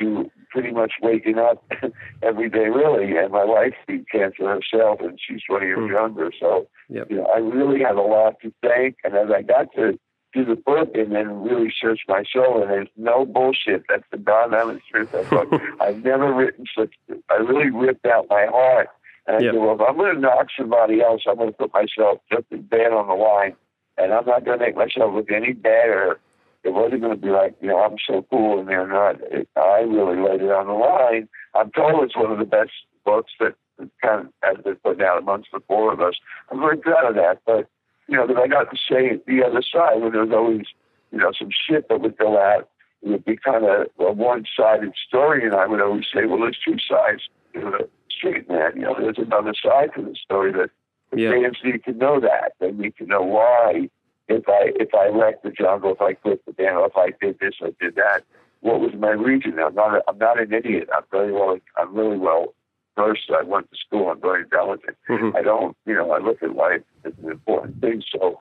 to 0.00 0.30
pretty 0.50 0.70
much 0.70 0.92
waking 1.02 1.38
up 1.38 1.64
every 2.22 2.48
day, 2.48 2.68
really. 2.68 3.16
And 3.16 3.32
my 3.32 3.44
wife 3.44 3.74
beat 3.86 4.08
cancer 4.10 4.48
herself, 4.48 5.00
and 5.00 5.18
she's 5.20 5.42
20 5.48 5.66
years 5.66 5.78
mm. 5.78 5.92
younger. 5.92 6.30
So, 6.38 6.66
yep. 6.88 7.08
you 7.10 7.16
know, 7.16 7.26
I 7.26 7.38
really 7.38 7.82
have 7.82 7.96
a 7.96 8.02
lot 8.02 8.40
to 8.42 8.52
thank. 8.62 8.96
And 9.04 9.14
as 9.14 9.28
I 9.30 9.42
got 9.42 9.72
to 9.76 9.98
do 10.32 10.44
the 10.44 10.56
book 10.56 10.90
and 10.94 11.12
then 11.12 11.42
really 11.42 11.72
search 11.78 12.00
my 12.08 12.24
soul, 12.32 12.62
and 12.62 12.70
there's 12.70 12.88
no 12.96 13.26
bullshit. 13.26 13.84
That's 13.88 14.04
the 14.10 14.18
God 14.18 14.54
honest 14.54 14.86
truth. 14.90 15.14
I 15.14 15.24
thought 15.24 15.48
I've 15.80 16.02
never 16.04 16.32
written 16.32 16.64
such. 16.76 16.94
I 17.30 17.34
really 17.34 17.70
ripped 17.70 18.06
out 18.06 18.26
my 18.30 18.46
heart. 18.46 18.88
And 19.26 19.36
I 19.36 19.40
yep. 19.40 19.54
said, 19.54 19.60
well, 19.60 19.74
if 19.74 19.80
I'm 19.80 19.96
going 19.96 20.14
to 20.14 20.20
knock 20.20 20.48
somebody 20.58 21.00
else, 21.00 21.22
I'm 21.28 21.36
going 21.36 21.50
to 21.50 21.56
put 21.56 21.72
myself 21.72 22.18
just 22.30 22.44
as 22.52 22.60
bad 22.60 22.92
on 22.92 23.06
the 23.06 23.14
line. 23.14 23.54
And 23.98 24.12
I'm 24.12 24.26
not 24.26 24.44
going 24.44 24.58
to 24.58 24.64
make 24.64 24.74
myself 24.74 25.14
look 25.14 25.30
any 25.30 25.52
better 25.52 26.18
it 26.64 26.72
wasn't 26.72 27.00
going 27.00 27.14
to 27.14 27.20
be 27.20 27.30
like, 27.30 27.56
you 27.60 27.68
know, 27.68 27.78
I'm 27.78 27.96
so 28.06 28.24
cool 28.30 28.60
and 28.60 28.68
they're 28.68 28.86
not. 28.86 29.16
It, 29.30 29.48
I 29.56 29.80
really 29.80 30.20
laid 30.20 30.42
it 30.42 30.50
on 30.50 30.66
the 30.66 30.72
line. 30.72 31.28
I'm 31.54 31.70
told 31.72 32.04
it's 32.04 32.16
one 32.16 32.30
of 32.30 32.38
the 32.38 32.44
best 32.44 32.70
books 33.04 33.32
that 33.40 33.54
kind 34.00 34.26
of 34.26 34.32
has 34.42 34.64
been 34.64 34.76
put 34.76 35.02
out 35.02 35.18
amongst 35.18 35.50
the 35.52 35.60
four 35.66 35.92
of 35.92 36.00
us. 36.00 36.14
I'm 36.50 36.60
very 36.60 36.76
proud 36.76 37.08
of 37.08 37.14
that. 37.16 37.40
But, 37.44 37.68
you 38.06 38.16
know, 38.16 38.26
that 38.26 38.36
I 38.36 38.46
got 38.46 38.70
to 38.70 38.76
say 38.76 39.20
the 39.26 39.44
other 39.44 39.62
side 39.62 40.00
when 40.00 40.12
there 40.12 40.24
was 40.24 40.32
always, 40.32 40.66
you 41.10 41.18
know, 41.18 41.32
some 41.36 41.50
shit 41.50 41.88
that 41.88 42.00
would 42.00 42.16
go 42.16 42.40
out. 42.40 42.68
It 43.02 43.08
would 43.08 43.24
be 43.24 43.36
kind 43.36 43.64
of 43.64 43.88
a 43.98 44.12
one-sided 44.12 44.92
story, 45.08 45.44
and 45.44 45.56
I 45.56 45.66
would 45.66 45.80
always 45.80 46.04
say, 46.14 46.24
well, 46.26 46.38
there's 46.38 46.58
two 46.64 46.76
sides 46.78 47.22
to 47.54 47.60
the 47.60 47.88
street 48.16 48.48
man. 48.48 48.72
You 48.76 48.82
know, 48.82 48.96
there's 48.98 49.18
another 49.18 49.54
side 49.60 49.90
to 49.96 50.02
the 50.02 50.14
story 50.14 50.52
that 50.52 50.70
the 51.10 51.20
yeah. 51.20 51.30
fans 51.30 51.58
need 51.64 51.84
to 51.84 51.92
know 51.92 52.20
that. 52.20 52.52
They 52.60 52.72
need 52.72 52.96
to 52.98 53.06
know 53.06 53.22
why 53.22 53.88
if 54.28 54.48
I 54.48 54.72
if 54.76 54.94
I 54.94 55.08
wrecked 55.08 55.42
the 55.42 55.50
jungle, 55.50 55.92
if 55.92 56.00
I 56.00 56.14
quit 56.14 56.44
the 56.46 56.52
band, 56.52 56.76
if 56.80 56.96
I 56.96 57.10
did 57.20 57.38
this 57.40 57.54
or 57.60 57.70
did 57.80 57.96
that, 57.96 58.22
what 58.60 58.80
was 58.80 58.92
my 58.94 59.10
reason? 59.10 59.58
I'm 59.58 59.74
not 59.74 59.96
a, 59.96 60.02
I'm 60.08 60.18
not 60.18 60.40
an 60.40 60.52
idiot. 60.52 60.88
I'm 60.94 61.04
very 61.10 61.32
well 61.32 61.58
I'm 61.78 61.94
really 61.94 62.18
well 62.18 62.54
versed. 62.96 63.30
I 63.30 63.42
went 63.42 63.70
to 63.70 63.76
school. 63.76 64.10
I'm 64.10 64.20
very 64.20 64.42
intelligent. 64.42 64.96
Mm-hmm. 65.08 65.36
I 65.36 65.42
don't 65.42 65.76
you 65.86 65.94
know 65.94 66.12
I 66.12 66.18
look 66.18 66.42
at 66.42 66.54
life 66.54 66.82
as 67.04 67.12
an 67.22 67.30
important 67.30 67.80
thing. 67.80 68.02
So 68.10 68.38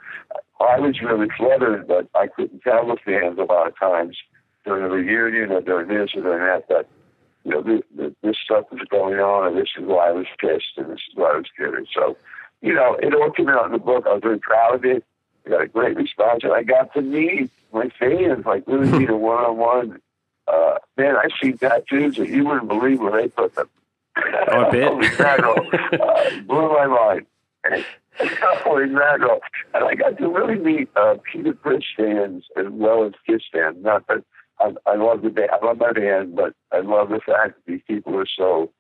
I 0.59 0.79
was 0.79 1.01
really 1.01 1.27
flattered, 1.37 1.87
but 1.87 2.07
I 2.15 2.27
couldn't 2.27 2.61
tell 2.61 2.87
the 2.87 2.97
fans 3.03 3.37
a 3.39 3.43
lot 3.43 3.67
of 3.67 3.77
times 3.77 4.17
during 4.63 4.83
the 4.83 4.89
reunion 4.89 5.51
or 5.51 5.61
during 5.61 5.87
this 5.87 6.11
or 6.15 6.21
during 6.21 6.45
that 6.45 6.67
that 6.69 6.87
you 7.43 7.51
know 7.51 7.61
this, 7.61 8.13
this 8.21 8.37
stuff 8.43 8.65
was 8.71 8.81
going 8.89 9.19
on 9.19 9.47
and 9.47 9.57
this 9.57 9.69
is 9.77 9.85
why 9.85 10.09
I 10.09 10.11
was 10.11 10.27
pissed 10.39 10.77
and 10.77 10.89
this 10.89 10.99
is 11.09 11.15
why 11.15 11.31
I 11.31 11.37
was 11.37 11.45
kidding. 11.57 11.85
So 11.93 12.17
you 12.61 12.73
know 12.73 12.95
it 13.01 13.13
all 13.13 13.31
came 13.31 13.49
out 13.49 13.65
in 13.65 13.71
the 13.71 13.79
book. 13.79 14.05
I 14.07 14.13
was 14.13 14.21
very 14.23 14.39
proud 14.39 14.75
of 14.75 14.85
it. 14.85 15.03
I 15.45 15.49
got 15.49 15.61
a 15.63 15.67
great 15.67 15.95
response, 15.97 16.43
and 16.43 16.53
I 16.53 16.63
got 16.63 16.93
to 16.93 17.01
meet 17.01 17.49
my 17.73 17.89
fans, 17.99 18.45
like 18.45 18.63
really 18.67 18.91
meet 18.99 19.09
a 19.09 19.15
one 19.15 19.43
on 19.43 19.57
one. 19.57 20.01
Man, 21.01 21.15
I 21.15 21.29
see 21.41 21.53
tattoos 21.53 22.17
that 22.17 22.29
you 22.29 22.45
wouldn't 22.45 22.67
believe 22.67 22.99
when 22.99 23.13
they 23.13 23.27
put 23.27 23.55
them. 23.55 23.67
Oh, 24.17 24.65
I 24.65 24.69
bet. 24.69 24.83
Holy 24.87 25.09
mackerel. 25.17 25.67
uh, 25.93 26.41
blew 26.41 26.69
my 26.69 26.85
mind. 26.85 27.25
Holy 28.63 28.85
mackerel. 28.85 29.39
And 29.73 29.85
I 29.85 29.95
got 29.95 30.19
to 30.19 30.27
really 30.27 30.59
meet 30.59 30.89
uh, 30.95 31.15
Peter 31.23 31.53
Criss 31.53 31.83
fans 31.97 32.43
as 32.55 32.67
well 32.69 33.05
as 33.05 33.13
Kiss 33.25 33.41
fans. 33.51 33.77
Not 33.81 34.05
that 34.07 34.23
I, 34.61 34.91
I 34.91 34.95
love 34.95 35.21
the 35.23 35.29
band, 35.29 35.49
I 35.51 35.65
love 35.65 35.77
my 35.77 35.91
band, 35.91 36.35
but 36.35 36.53
I 36.71 36.79
love 36.79 37.09
the 37.09 37.19
fact 37.25 37.55
that 37.55 37.65
these 37.65 37.81
people 37.87 38.17
are 38.17 38.27
so 38.27 38.71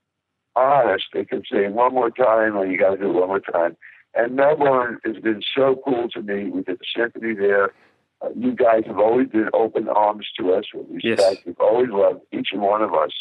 honest. 0.55 1.05
They 1.13 1.25
can 1.25 1.43
say 1.51 1.67
one 1.67 1.93
more 1.93 2.11
time, 2.11 2.55
or 2.55 2.65
you 2.65 2.77
got 2.77 2.91
to 2.91 2.97
do 2.97 3.09
it 3.09 3.13
one 3.13 3.27
more 3.27 3.39
time. 3.39 3.75
And 4.13 4.35
Melbourne 4.35 4.99
has 5.05 5.17
been 5.17 5.41
so 5.55 5.81
cool 5.85 6.09
to 6.09 6.21
me. 6.21 6.49
We 6.49 6.63
did 6.63 6.79
the 6.79 6.85
symphony 6.95 7.33
there. 7.33 7.73
Uh, 8.21 8.29
you 8.35 8.53
guys 8.53 8.83
have 8.85 8.99
always 8.99 9.29
been 9.29 9.49
open 9.53 9.87
arms 9.87 10.27
to 10.37 10.53
us 10.53 10.65
with 10.73 10.87
respect. 10.89 11.21
Yes. 11.21 11.37
You've 11.45 11.59
always 11.59 11.89
loved 11.89 12.21
each 12.31 12.49
and 12.51 12.61
one 12.61 12.81
of 12.81 12.93
us 12.93 13.11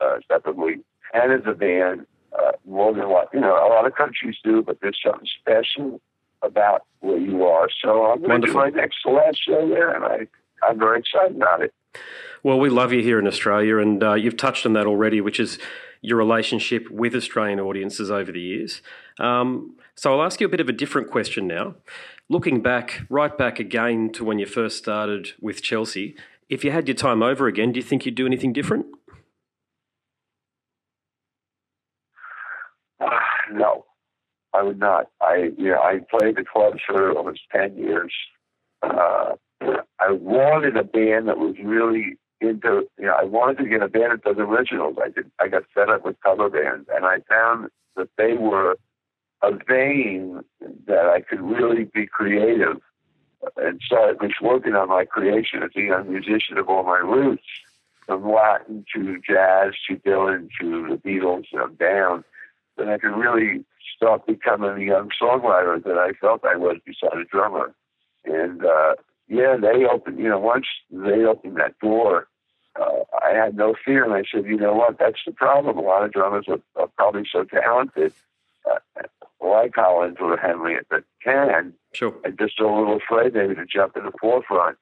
uh, 0.00 0.16
separately 0.30 0.76
and 1.12 1.32
as 1.32 1.46
a 1.46 1.54
band 1.54 2.06
uh, 2.38 2.52
more 2.66 2.92
than 2.92 3.08
what 3.08 3.28
you 3.32 3.40
know 3.40 3.54
a 3.54 3.68
lot 3.68 3.86
of 3.86 3.94
countries 3.94 4.36
do. 4.42 4.62
But 4.62 4.80
there's 4.80 4.98
something 5.04 5.28
special 5.40 6.00
about 6.42 6.82
where 7.00 7.18
you 7.18 7.44
are. 7.44 7.68
So 7.82 8.06
I'm 8.06 8.22
going 8.22 8.40
to 8.40 8.48
do 8.48 8.52
my 8.54 8.70
next 8.70 8.98
last 9.04 9.38
show 9.44 9.68
there, 9.68 9.90
and 9.90 10.04
I 10.04 10.26
I'm 10.66 10.78
very 10.78 11.00
excited 11.00 11.36
about 11.36 11.62
it. 11.62 11.72
Well, 12.42 12.60
we 12.60 12.70
love 12.70 12.92
you 12.92 13.02
here 13.02 13.18
in 13.18 13.26
Australia, 13.26 13.78
and 13.78 14.02
uh, 14.02 14.14
you've 14.14 14.36
touched 14.36 14.64
on 14.64 14.72
that 14.74 14.86
already, 14.86 15.20
which 15.20 15.40
is 15.40 15.58
your 16.00 16.16
relationship 16.16 16.88
with 16.90 17.14
Australian 17.14 17.60
audiences 17.60 18.10
over 18.10 18.30
the 18.30 18.40
years. 18.40 18.82
Um, 19.18 19.76
so 19.94 20.12
I'll 20.12 20.24
ask 20.24 20.40
you 20.40 20.46
a 20.46 20.50
bit 20.50 20.60
of 20.60 20.68
a 20.68 20.72
different 20.72 21.10
question 21.10 21.46
now. 21.46 21.74
Looking 22.28 22.62
back, 22.62 23.02
right 23.08 23.36
back 23.36 23.58
again 23.58 24.10
to 24.12 24.24
when 24.24 24.38
you 24.38 24.46
first 24.46 24.78
started 24.78 25.32
with 25.40 25.62
Chelsea, 25.62 26.14
if 26.48 26.62
you 26.64 26.70
had 26.70 26.86
your 26.86 26.94
time 26.94 27.22
over 27.22 27.46
again, 27.46 27.72
do 27.72 27.80
you 27.80 27.84
think 27.84 28.06
you'd 28.06 28.14
do 28.14 28.26
anything 28.26 28.52
different? 28.52 28.86
Uh, 33.00 33.08
no, 33.52 33.84
I 34.54 34.62
would 34.62 34.78
not. 34.78 35.06
I 35.20 35.50
you 35.56 35.70
know, 35.70 35.80
I 35.80 36.00
played 36.10 36.36
the 36.36 36.44
club 36.44 36.74
for 36.86 37.12
almost 37.16 37.40
ten 37.50 37.76
years. 37.76 38.12
Uh, 38.82 39.34
I 39.60 40.12
wanted 40.12 40.76
a 40.76 40.84
band 40.84 41.28
that 41.28 41.38
was 41.38 41.56
really 41.62 42.16
into, 42.40 42.88
you 42.98 43.06
know, 43.06 43.16
I 43.20 43.24
wanted 43.24 43.58
to 43.58 43.68
get 43.68 43.82
a 43.82 43.88
band 43.88 44.12
that 44.12 44.22
does 44.22 44.36
originals. 44.38 44.96
I 45.02 45.08
did, 45.08 45.30
I 45.40 45.48
got 45.48 45.64
fed 45.74 45.90
up 45.90 46.04
with 46.04 46.16
cover 46.24 46.48
bands, 46.48 46.88
and 46.94 47.04
I 47.04 47.18
found 47.28 47.68
that 47.96 48.08
they 48.16 48.34
were 48.34 48.76
a 49.42 49.52
vein 49.52 50.40
that 50.86 51.06
I 51.06 51.20
could 51.20 51.40
really 51.40 51.84
be 51.84 52.06
creative 52.06 52.80
and 53.56 53.80
started 53.84 54.20
was 54.20 54.32
working 54.42 54.74
on 54.74 54.88
my 54.88 55.04
creation 55.04 55.62
as 55.62 55.70
a 55.76 55.80
young 55.80 56.10
musician 56.10 56.58
of 56.58 56.68
all 56.68 56.82
my 56.82 56.98
roots, 56.98 57.44
from 58.06 58.30
Latin 58.30 58.84
to 58.94 59.20
jazz 59.20 59.74
to 59.86 59.96
Dylan 59.96 60.48
to 60.60 60.88
the 60.88 60.96
Beatles 60.96 61.44
and 61.52 61.78
down. 61.78 62.24
Then 62.76 62.88
I 62.88 62.98
could 62.98 63.16
really 63.16 63.64
start 63.94 64.26
becoming 64.26 64.76
the 64.76 64.84
young 64.84 65.10
songwriter 65.20 65.82
that 65.84 65.98
I 65.98 66.12
felt 66.12 66.44
I 66.44 66.56
was 66.56 66.78
beside 66.84 67.18
a 67.18 67.24
drummer. 67.24 67.74
And 68.24 68.64
uh, 68.64 68.94
yeah, 69.28 69.56
they 69.60 69.84
opened, 69.84 70.18
you 70.18 70.28
know, 70.28 70.38
once 70.38 70.66
they 70.90 71.24
opened 71.24 71.56
that 71.56 71.78
door, 71.80 72.28
uh, 72.80 73.04
I 73.22 73.32
had 73.32 73.56
no 73.56 73.74
fear. 73.84 74.04
And 74.04 74.14
I 74.14 74.22
said, 74.30 74.46
you 74.46 74.56
know 74.56 74.74
what, 74.74 74.98
that's 74.98 75.20
the 75.26 75.32
problem. 75.32 75.76
A 75.76 75.82
lot 75.82 76.04
of 76.04 76.12
drummers 76.12 76.46
are, 76.48 76.60
are 76.76 76.88
probably 76.96 77.24
so 77.30 77.44
talented, 77.44 78.12
uh, 78.70 78.78
like 79.40 79.74
Collins 79.74 80.16
or 80.20 80.36
Henley, 80.36 80.76
that 80.90 81.04
can. 81.22 81.74
Sure. 81.92 82.14
I'm 82.24 82.36
just 82.38 82.58
a 82.58 82.64
little 82.64 82.96
afraid 82.96 83.34
maybe 83.34 83.54
to 83.54 83.66
jump 83.66 83.96
in 83.96 84.04
the 84.04 84.12
forefront. 84.20 84.78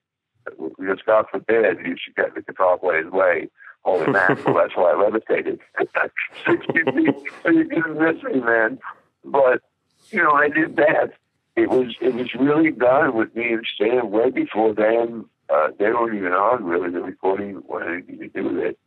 Because 0.78 1.00
God 1.04 1.26
forbid 1.30 1.78
you 1.84 1.96
should 2.00 2.14
get 2.14 2.34
the 2.36 2.42
guitar 2.42 2.78
player's 2.78 3.10
way. 3.10 3.48
Holy 3.82 4.06
mackerel, 4.12 4.54
that's 4.54 4.76
why 4.76 4.92
I 4.92 5.02
levitated. 5.02 5.58
60 5.78 6.72
feet. 6.72 7.14
You 7.44 7.68
couldn't 7.68 7.98
miss 7.98 8.22
me, 8.22 8.40
man. 8.40 8.78
But, 9.24 9.62
you 10.10 10.22
know, 10.22 10.32
I 10.32 10.48
did 10.48 10.76
that 10.76 11.14
it 11.56 11.70
was 11.70 11.96
it 12.00 12.14
was 12.14 12.34
really 12.34 12.70
done 12.70 13.14
with 13.16 13.34
me 13.34 13.52
and 13.52 13.66
Stan 13.74 14.10
way 14.10 14.30
before 14.30 14.74
then. 14.74 15.24
Uh, 15.48 15.68
they 15.78 15.86
weren't 15.86 16.16
even 16.16 16.32
on 16.32 16.64
really 16.64 16.90
the 16.90 17.00
recording 17.00 17.62
or 17.68 17.82
anything 17.82 18.18
to 18.18 18.28
do 18.28 18.44
with 18.44 18.56
it. 18.58 18.78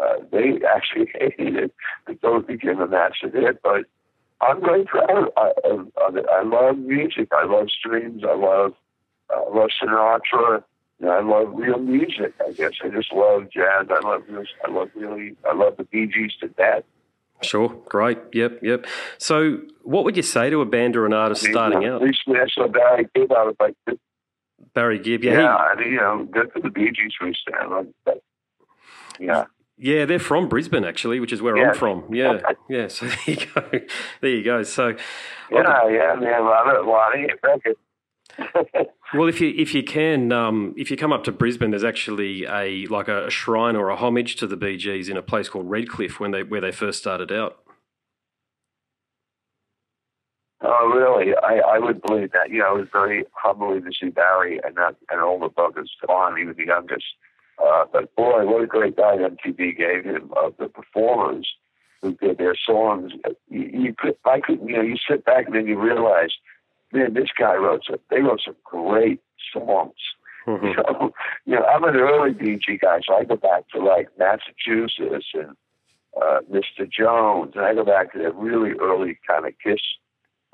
Uh, 0.00 0.16
they 0.32 0.58
actually 0.66 1.10
hated 1.14 1.56
it 1.56 1.74
it 2.08 2.46
became 2.46 2.80
a 2.80 2.86
massive 2.86 3.32
hit. 3.32 3.62
But 3.62 3.84
I'm 4.40 4.60
very 4.60 4.84
proud 4.84 5.28
of, 5.64 5.92
of, 5.96 6.16
it. 6.16 6.26
I 6.30 6.42
love 6.42 6.78
music. 6.78 7.28
I 7.32 7.44
love 7.44 7.68
streams. 7.70 8.22
I 8.24 8.34
love 8.34 8.74
uh, 9.30 9.40
I 9.40 9.56
love 9.56 9.70
Sinatra. 9.80 10.64
Know, 10.98 11.10
I 11.10 11.20
love 11.20 11.52
real 11.54 11.78
music. 11.78 12.32
I 12.46 12.52
guess 12.52 12.72
I 12.82 12.88
just 12.88 13.12
love 13.12 13.50
jazz. 13.52 13.86
I 13.90 14.00
love. 14.02 14.22
I 14.64 14.70
love 14.70 14.90
really. 14.94 15.36
I 15.48 15.54
love 15.54 15.76
the 15.76 15.84
Bee 15.84 16.06
Gees 16.06 16.32
to 16.40 16.48
death. 16.48 16.84
Sure, 17.42 17.68
great. 17.88 18.18
Yep, 18.32 18.60
yep. 18.62 18.86
So, 19.18 19.58
what 19.82 20.04
would 20.04 20.16
you 20.16 20.22
say 20.22 20.50
to 20.50 20.60
a 20.60 20.64
band 20.64 20.96
or 20.96 21.06
an 21.06 21.12
artist 21.12 21.42
starting 21.42 21.84
out? 21.84 22.02
Barry 22.72 23.08
Gibb. 23.14 23.32
I 23.32 23.44
was 23.44 23.56
like, 23.60 23.74
Barry 24.74 24.98
Gibb, 24.98 25.24
yeah. 25.24 25.40
Yeah, 25.40 25.56
I 25.56 25.74
mean, 25.74 25.92
you 25.92 26.00
um, 26.00 26.18
know, 26.18 26.24
good 26.24 26.52
for 26.52 26.60
the 26.60 26.70
Bee 26.70 26.90
Gees 26.92 27.12
recently. 27.20 27.92
Like, 28.06 28.22
yeah. 29.18 29.44
Yeah, 29.78 30.06
they're 30.06 30.18
from 30.18 30.48
Brisbane 30.48 30.84
actually, 30.84 31.20
which 31.20 31.32
is 31.32 31.42
where 31.42 31.56
yeah. 31.56 31.68
I'm 31.68 31.74
from. 31.74 32.12
Yeah, 32.12 32.40
yeah. 32.68 32.88
So 32.88 33.06
there 33.26 33.34
you 33.34 33.46
go. 33.54 33.80
There 34.20 34.30
you 34.30 34.42
go. 34.42 34.62
So, 34.62 34.96
yeah, 35.50 35.88
yeah, 35.88 36.14
man, 36.14 36.44
love 36.44 36.68
it, 36.68 36.84
love 36.84 37.60
it 37.64 38.90
well, 39.14 39.28
if 39.28 39.40
you 39.40 39.52
if 39.56 39.74
you 39.74 39.82
can, 39.82 40.32
um, 40.32 40.74
if 40.76 40.90
you 40.90 40.96
come 40.96 41.12
up 41.12 41.24
to 41.24 41.32
Brisbane, 41.32 41.70
there's 41.70 41.84
actually 41.84 42.44
a 42.44 42.86
like 42.86 43.08
a, 43.08 43.30
shrine 43.30 43.76
or 43.76 43.88
a 43.88 43.96
homage 43.96 44.36
to 44.36 44.46
the 44.46 44.56
Bee 44.56 44.76
Gees 44.76 45.08
in 45.08 45.16
a 45.16 45.22
place 45.22 45.48
called 45.48 45.70
Redcliffe 45.70 46.18
when 46.18 46.32
they 46.32 46.42
where 46.42 46.60
they 46.60 46.72
first 46.72 46.98
started 46.98 47.30
out. 47.30 47.58
Oh, 50.62 50.90
really? 50.94 51.34
I, 51.36 51.76
I 51.76 51.78
would 51.78 52.02
believe 52.02 52.32
that. 52.32 52.50
You 52.50 52.60
know, 52.60 52.74
was 52.74 52.88
very 52.92 53.24
humbling 53.32 53.82
to 53.82 53.90
see 53.98 54.10
Barry 54.10 54.60
and 54.64 54.74
that 54.76 54.96
and 55.10 55.20
all 55.20 55.38
the 55.38 55.50
buggers 55.50 55.88
on, 56.08 56.38
even 56.38 56.54
the 56.56 56.66
youngest. 56.66 57.04
Uh, 57.62 57.84
but 57.92 58.14
boy, 58.16 58.44
what 58.44 58.62
a 58.62 58.66
great 58.66 58.96
guy 58.96 59.16
MTV 59.16 59.76
gave 59.76 60.04
him 60.04 60.30
of 60.36 60.54
the 60.58 60.68
performers 60.68 61.48
who 62.02 62.14
did 62.14 62.38
their 62.38 62.56
songs. 62.56 63.12
You, 63.48 63.70
you 63.72 63.94
could, 63.96 64.16
I 64.24 64.40
could, 64.40 64.60
you 64.60 64.76
know, 64.76 64.82
you 64.82 64.96
sit 65.08 65.24
back 65.24 65.46
and 65.46 65.54
then 65.54 65.66
you 65.66 65.78
realize 65.78 66.32
man, 66.92 67.14
this 67.14 67.30
guy 67.38 67.54
wrote 67.54 67.82
some, 67.86 67.96
they 68.10 68.20
wrote 68.20 68.42
some 68.44 68.56
great 68.64 69.20
songs. 69.52 69.94
Mm-hmm. 70.46 70.66
So, 70.76 71.12
you 71.44 71.56
know, 71.56 71.64
I'm 71.64 71.82
an 71.82 71.96
early 71.96 72.32
Gee 72.32 72.78
guy, 72.80 73.00
so 73.04 73.14
I 73.14 73.24
go 73.24 73.34
back 73.34 73.68
to 73.70 73.80
like 73.80 74.08
Massachusetts 74.16 75.26
and 75.34 75.56
uh, 76.20 76.40
Mr. 76.50 76.88
Jones, 76.88 77.52
and 77.56 77.64
I 77.64 77.74
go 77.74 77.84
back 77.84 78.12
to 78.12 78.18
that 78.18 78.34
really 78.36 78.70
early 78.80 79.18
kind 79.26 79.44
of 79.44 79.54
Kiss. 79.62 79.80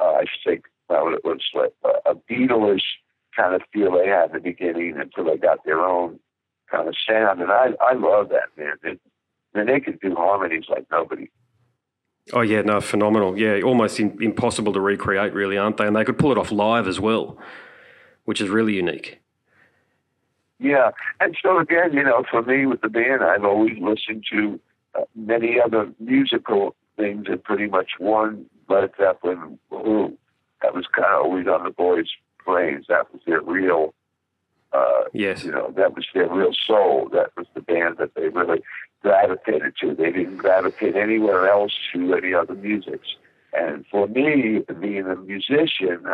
Uh, 0.00 0.14
I 0.14 0.24
think 0.44 0.64
well, 0.88 1.12
it 1.12 1.24
was 1.24 1.42
like 1.54 1.72
a, 1.84 2.10
a 2.10 2.14
Beatles 2.14 2.80
kind 3.36 3.54
of 3.54 3.62
feel 3.72 3.92
they 3.92 4.08
had 4.08 4.30
in 4.30 4.36
the 4.36 4.40
beginning 4.40 4.96
until 4.98 5.24
they 5.24 5.36
got 5.36 5.64
their 5.64 5.80
own 5.80 6.18
kind 6.70 6.88
of 6.88 6.94
sound, 7.08 7.40
and 7.40 7.52
I 7.52 7.70
I 7.80 7.92
love 7.92 8.30
that 8.30 8.48
man. 8.56 8.76
It, 8.82 9.00
and 9.54 9.68
they 9.68 9.80
could 9.80 10.00
do 10.00 10.14
harmonies 10.14 10.64
like 10.68 10.86
nobody. 10.90 11.28
Oh 12.32 12.40
yeah, 12.40 12.62
no, 12.62 12.80
phenomenal. 12.80 13.38
Yeah, 13.38 13.60
almost 13.62 13.98
in, 13.98 14.16
impossible 14.22 14.72
to 14.72 14.80
recreate, 14.80 15.32
really, 15.32 15.58
aren't 15.58 15.76
they? 15.76 15.86
And 15.86 15.96
they 15.96 16.04
could 16.04 16.18
pull 16.18 16.32
it 16.32 16.38
off 16.38 16.52
live 16.52 16.86
as 16.86 17.00
well, 17.00 17.38
which 18.24 18.40
is 18.40 18.48
really 18.48 18.74
unique. 18.74 19.20
Yeah, 20.58 20.90
and 21.20 21.36
so 21.42 21.58
again, 21.58 21.92
you 21.92 22.04
know, 22.04 22.24
for 22.30 22.42
me 22.42 22.66
with 22.66 22.80
the 22.82 22.88
band, 22.88 23.24
I've 23.24 23.44
always 23.44 23.76
listened 23.80 24.24
to 24.30 24.60
uh, 24.94 25.02
many 25.16 25.60
other 25.60 25.92
musical 25.98 26.76
things, 26.96 27.26
and 27.28 27.42
pretty 27.42 27.66
much 27.66 27.92
one 27.98 28.46
Led 28.68 28.92
Zeppelin, 28.96 29.58
who 29.70 30.16
that 30.62 30.74
was 30.74 30.86
kind 30.94 31.12
of 31.12 31.24
always 31.24 31.48
on 31.48 31.64
the 31.64 31.70
boys' 31.70 32.10
brains. 32.44 32.86
That 32.88 33.12
was 33.12 33.20
their 33.26 33.40
real 33.40 33.94
uh, 34.72 35.04
yes. 35.12 35.44
You 35.44 35.50
know, 35.50 35.72
that 35.76 35.94
was 35.94 36.06
their 36.14 36.28
real 36.28 36.52
soul. 36.66 37.08
That 37.12 37.30
was 37.36 37.46
the 37.54 37.60
band 37.60 37.96
that 37.98 38.14
they 38.14 38.28
really 38.28 38.62
gravitated 39.02 39.75
to. 39.80 39.94
They 39.94 40.12
didn't 40.12 40.38
gravitate 40.38 40.97
anywhere 40.97 41.49
else 41.49 41.73
to 41.92 42.14
any 42.14 42.35
other 42.35 42.54
musics. 42.54 43.09
And 43.52 43.85
for 43.90 44.09
me, 44.09 44.61
being 44.80 45.06
a 45.06 45.16
musician, 45.16 46.04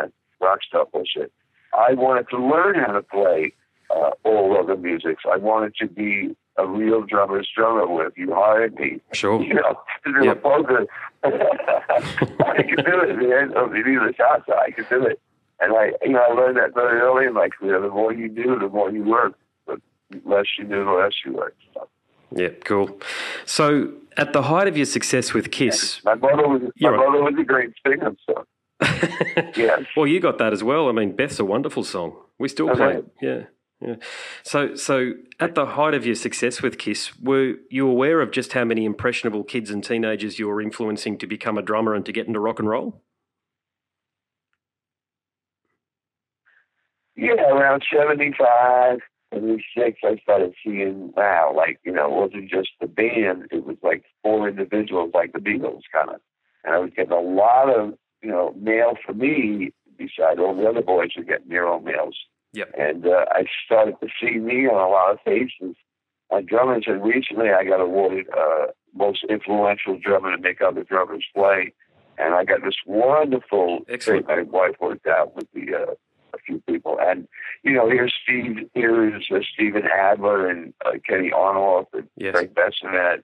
rock 0.41 0.59
star 0.67 0.85
bullshit, 0.91 1.31
I 1.77 1.93
wanted 1.93 2.29
to 2.29 2.37
learn 2.37 2.75
how 2.75 2.91
to 2.93 3.01
play 3.01 3.53
uh, 3.89 4.11
all 4.23 4.57
other 4.57 4.75
musics. 4.75 5.23
I 5.31 5.37
wanted 5.37 5.75
to 5.77 5.87
be 5.87 6.35
a 6.57 6.67
real 6.67 7.01
drummer's 7.03 7.47
drummer 7.55 7.87
with 7.87 8.13
you 8.17 8.33
hired 8.33 8.75
me. 8.75 8.99
Sure. 9.13 9.41
You 9.49 9.53
know, 9.55 9.79
to 10.05 10.13
do 10.13 10.25
yep. 10.25 10.37
a 10.37 10.39
poker. 10.41 10.85
I 11.23 12.63
could 12.63 12.85
do 12.85 13.01
it, 13.01 13.15
man. 13.17 13.57
I 13.57 13.67
mean, 13.67 13.83
the 13.83 14.13
shots, 14.17 14.49
I 14.49 14.71
could 14.71 14.89
do 14.89 15.05
it. 15.05 15.19
And 15.61 15.73
I, 15.75 15.91
you 16.03 16.13
know, 16.13 16.21
I 16.21 16.33
learned 16.33 16.57
that 16.57 16.73
very 16.73 16.99
early 16.99 17.25
in 17.25 17.33
my 17.33 17.49
career. 17.49 17.81
The 17.81 17.89
more 17.89 18.13
you 18.13 18.29
do, 18.29 18.57
the 18.59 18.69
more 18.69 18.91
you 18.91 19.03
worked. 19.03 19.39
But 19.65 19.79
less 20.25 20.45
you 20.57 20.65
do, 20.65 20.85
the 20.85 20.91
less 20.91 21.13
you 21.25 21.33
worked. 21.33 21.61
So. 21.73 21.87
Yeah, 22.35 22.49
cool. 22.63 22.99
So, 23.45 23.93
at 24.17 24.33
the 24.33 24.43
height 24.43 24.67
of 24.67 24.75
your 24.77 24.85
success 24.85 25.33
with 25.33 25.51
Kiss, 25.51 26.03
my 26.03 26.15
brother 26.15 26.47
was 26.47 26.61
my 26.79 26.89
brother 26.89 27.23
was 27.23 27.33
a 27.39 27.43
great 27.43 27.71
singer. 27.85 28.15
So, 28.29 28.45
yeah. 29.55 29.83
well, 29.95 30.07
you 30.07 30.19
got 30.19 30.37
that 30.37 30.53
as 30.53 30.63
well. 30.63 30.89
I 30.89 30.91
mean, 30.91 31.15
Beth's 31.15 31.39
a 31.39 31.45
wonderful 31.45 31.83
song. 31.83 32.15
We 32.37 32.47
still 32.47 32.69
play 32.75 32.97
it. 32.97 33.05
Yeah. 33.21 33.43
Yeah. 33.81 33.95
So, 34.43 34.75
so 34.75 35.13
at 35.39 35.55
the 35.55 35.65
height 35.65 35.93
of 35.93 36.05
your 36.05 36.15
success 36.15 36.61
with 36.61 36.77
Kiss, 36.77 37.17
were 37.17 37.55
you 37.69 37.87
aware 37.87 38.19
of 38.19 38.31
just 38.31 38.51
how 38.51 38.65
many 38.65 38.83
impressionable 38.83 39.45
kids 39.45 39.69
and 39.69 39.81
teenagers 39.81 40.37
you 40.37 40.47
were 40.49 40.61
influencing 40.61 41.17
to 41.19 41.27
become 41.27 41.57
a 41.57 41.61
drummer 41.61 41.95
and 41.95 42.05
to 42.05 42.11
get 42.11 42.27
into 42.27 42.41
rock 42.41 42.59
and 42.59 42.67
roll? 42.67 43.01
Yeah, 47.15 47.35
around 47.35 47.83
75, 49.33 49.95
76, 49.95 49.99
I 50.03 50.21
started 50.21 50.53
seeing, 50.63 51.13
wow, 51.15 51.53
like, 51.55 51.79
you 51.83 51.91
know, 51.91 52.05
it 52.05 52.21
wasn't 52.21 52.49
just 52.49 52.69
the 52.79 52.87
band, 52.87 53.47
it 53.51 53.65
was 53.65 53.77
like 53.83 54.03
four 54.23 54.47
individuals, 54.47 55.11
like 55.13 55.33
the 55.33 55.39
Beatles, 55.39 55.81
kind 55.93 56.09
of. 56.09 56.21
And 56.63 56.73
I 56.73 56.79
was 56.79 56.91
getting 56.95 57.11
a 57.11 57.19
lot 57.19 57.69
of, 57.69 57.93
you 58.21 58.29
know, 58.29 58.53
mail 58.57 58.93
for 59.05 59.13
me, 59.13 59.71
beside 59.97 60.39
all 60.39 60.55
the 60.55 60.67
other 60.67 60.81
boys 60.81 61.09
were 61.15 61.23
getting 61.23 61.49
their 61.49 61.67
own 61.67 61.83
mails. 61.83 62.17
Yep. 62.53 62.71
And 62.77 63.05
uh, 63.05 63.25
I 63.31 63.43
started 63.65 63.95
to 64.01 64.07
see 64.19 64.39
me 64.39 64.67
on 64.67 64.75
a 64.75 64.89
lot 64.89 65.11
of 65.11 65.19
faces 65.23 65.75
on 66.31 66.45
drummers. 66.45 66.85
And 66.87 67.03
recently 67.03 67.49
I 67.51 67.63
got 67.63 67.81
awarded 67.81 68.27
uh, 68.35 68.67
most 68.95 69.23
influential 69.29 69.99
drummer 69.99 70.35
to 70.35 70.41
make 70.41 70.61
other 70.61 70.83
drummers 70.83 71.25
play. 71.35 71.73
And 72.17 72.33
I 72.33 72.43
got 72.43 72.63
this 72.63 72.75
wonderful 72.85 73.79
Excellent. 73.87 74.27
thing 74.27 74.35
my 74.35 74.41
wife 74.43 74.75
worked 74.81 75.07
out 75.07 75.35
with 75.35 75.47
the 75.53 75.75
uh, 75.75 75.93
few 76.49 76.61
people. 76.67 76.97
And 76.99 77.27
you 77.63 77.73
know, 77.73 77.89
here's 77.89 78.13
Steve, 78.23 78.69
here's 78.73 79.27
uh, 79.31 79.39
Steven 79.53 79.83
Adler 79.85 80.49
and 80.49 80.73
uh, 80.85 80.91
Kenny 81.07 81.31
Aronoff 81.31 81.85
and 81.93 82.07
yes. 82.17 82.33
Gregg 82.33 82.53
Bissonette. 82.53 83.23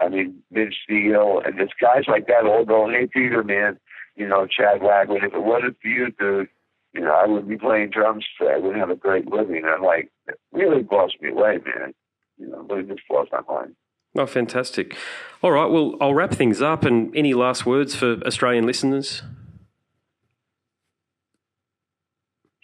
I 0.00 0.08
mean, 0.08 0.42
Vince 0.52 0.76
Steele, 0.84 1.42
and 1.44 1.58
there's 1.58 1.72
guys 1.80 2.04
like 2.06 2.26
that 2.28 2.44
all 2.44 2.64
going, 2.64 2.94
"Hey, 2.94 3.06
Peter, 3.06 3.42
man, 3.42 3.78
you 4.16 4.28
know, 4.28 4.46
Chad 4.46 4.80
Wagner. 4.80 5.24
If 5.24 5.34
it 5.34 5.42
wasn't 5.42 5.76
for 5.82 5.88
you, 5.88 6.10
dude, 6.18 6.48
you 6.92 7.00
know, 7.00 7.12
I 7.12 7.26
wouldn't 7.26 7.48
be 7.48 7.58
playing 7.58 7.90
drums 7.90 8.24
today. 8.38 8.54
I 8.54 8.58
wouldn't 8.58 8.78
have 8.78 8.90
a 8.90 8.96
great 8.96 9.26
living." 9.26 9.56
And 9.56 9.66
I'm 9.66 9.82
like, 9.82 10.10
it 10.28 10.38
really 10.52 10.82
blows 10.82 11.14
me 11.20 11.30
away, 11.30 11.58
man. 11.64 11.94
You 12.38 12.48
know, 12.48 12.66
really 12.70 12.84
just 12.84 13.00
blows 13.08 13.26
my 13.32 13.40
mind. 13.52 13.74
Oh, 14.16 14.26
fantastic. 14.26 14.96
All 15.42 15.52
right, 15.52 15.66
well, 15.66 15.96
I'll 16.00 16.14
wrap 16.14 16.32
things 16.32 16.62
up. 16.62 16.84
And 16.84 17.14
any 17.16 17.34
last 17.34 17.66
words 17.66 17.94
for 17.94 18.20
Australian 18.24 18.66
listeners? 18.66 19.22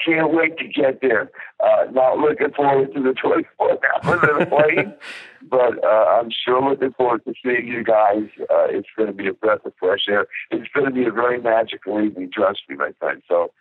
Can't 0.04 0.32
wait 0.32 0.58
to 0.58 0.68
get 0.68 1.00
there. 1.00 1.30
Uh, 1.62 1.90
not 1.92 2.18
looking 2.18 2.50
forward 2.50 2.92
to 2.94 3.02
the 3.02 3.12
24 3.14 3.70
hours 3.70 4.30
of 4.30 4.38
the 4.38 4.46
plane, 4.50 4.94
but 5.48 5.82
uh, 5.84 6.20
I'm 6.20 6.30
sure 6.30 6.70
looking 6.70 6.92
forward 6.92 7.24
to 7.24 7.34
seeing 7.42 7.66
you 7.66 7.82
guys. 7.82 8.24
Uh, 8.40 8.66
it's 8.68 8.88
going 8.96 9.08
to 9.08 9.14
be 9.14 9.28
a 9.28 9.32
breath 9.32 9.64
of 9.64 9.72
fresh 9.78 10.06
air. 10.08 10.26
It's 10.50 10.68
going 10.74 10.86
to 10.86 10.92
be 10.92 11.04
a 11.04 11.12
very 11.12 11.40
magical 11.40 12.00
evening, 12.00 12.30
trust 12.32 12.60
me, 12.68 12.76
my 12.76 12.92
friend. 12.98 13.22
So 13.28 13.52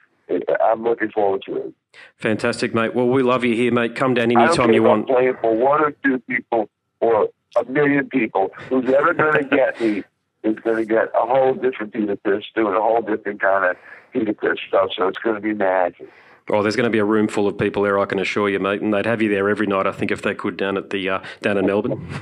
I'm 0.63 0.83
looking 0.83 1.11
forward 1.11 1.43
to 1.47 1.57
it. 1.57 1.73
Fantastic, 2.17 2.73
mate. 2.73 2.95
Well, 2.95 3.07
we 3.07 3.23
love 3.23 3.43
you 3.43 3.55
here, 3.55 3.71
mate. 3.71 3.95
Come 3.95 4.13
down 4.13 4.31
anytime 4.31 4.73
you 4.73 4.83
want. 4.83 5.07
Playing 5.07 5.35
for 5.41 5.55
one 5.55 5.81
or 5.81 5.91
two 6.03 6.19
people 6.19 6.69
or 6.99 7.29
a 7.55 7.65
million 7.65 8.09
people. 8.09 8.51
Who's 8.69 8.89
ever 8.91 9.13
going 9.13 9.43
to 9.43 9.55
get 9.55 9.79
me 9.79 10.03
is 10.43 10.59
going 10.59 10.77
to 10.77 10.85
get 10.85 11.09
a 11.15 11.25
whole 11.25 11.53
different 11.53 11.93
Peter 11.93 12.17
Criss 12.17 12.43
doing 12.55 12.73
a 12.73 12.81
whole 12.81 13.01
different 13.01 13.41
kind 13.41 13.65
of 13.65 13.77
Peter 14.11 14.35
stuff. 14.67 14.89
So 14.95 15.07
it's 15.07 15.17
going 15.19 15.35
to 15.35 15.41
be 15.41 15.53
magic. 15.53 16.09
Oh, 16.49 16.61
there's 16.61 16.75
going 16.75 16.83
to 16.85 16.89
be 16.89 16.99
a 16.99 17.05
room 17.05 17.27
full 17.29 17.47
of 17.47 17.57
people 17.57 17.83
there, 17.83 17.97
I 17.99 18.05
can 18.05 18.19
assure 18.19 18.49
you, 18.49 18.59
mate, 18.59 18.81
and 18.81 18.93
they'd 18.93 19.05
have 19.05 19.21
you 19.21 19.29
there 19.29 19.49
every 19.49 19.65
night. 19.65 19.87
I 19.87 19.93
think 19.93 20.11
if 20.11 20.21
they 20.21 20.35
could 20.35 20.57
down 20.57 20.77
at 20.77 20.89
the 20.89 21.07
uh, 21.09 21.23
down 21.41 21.57
in 21.57 21.65
Melbourne. 21.65 22.05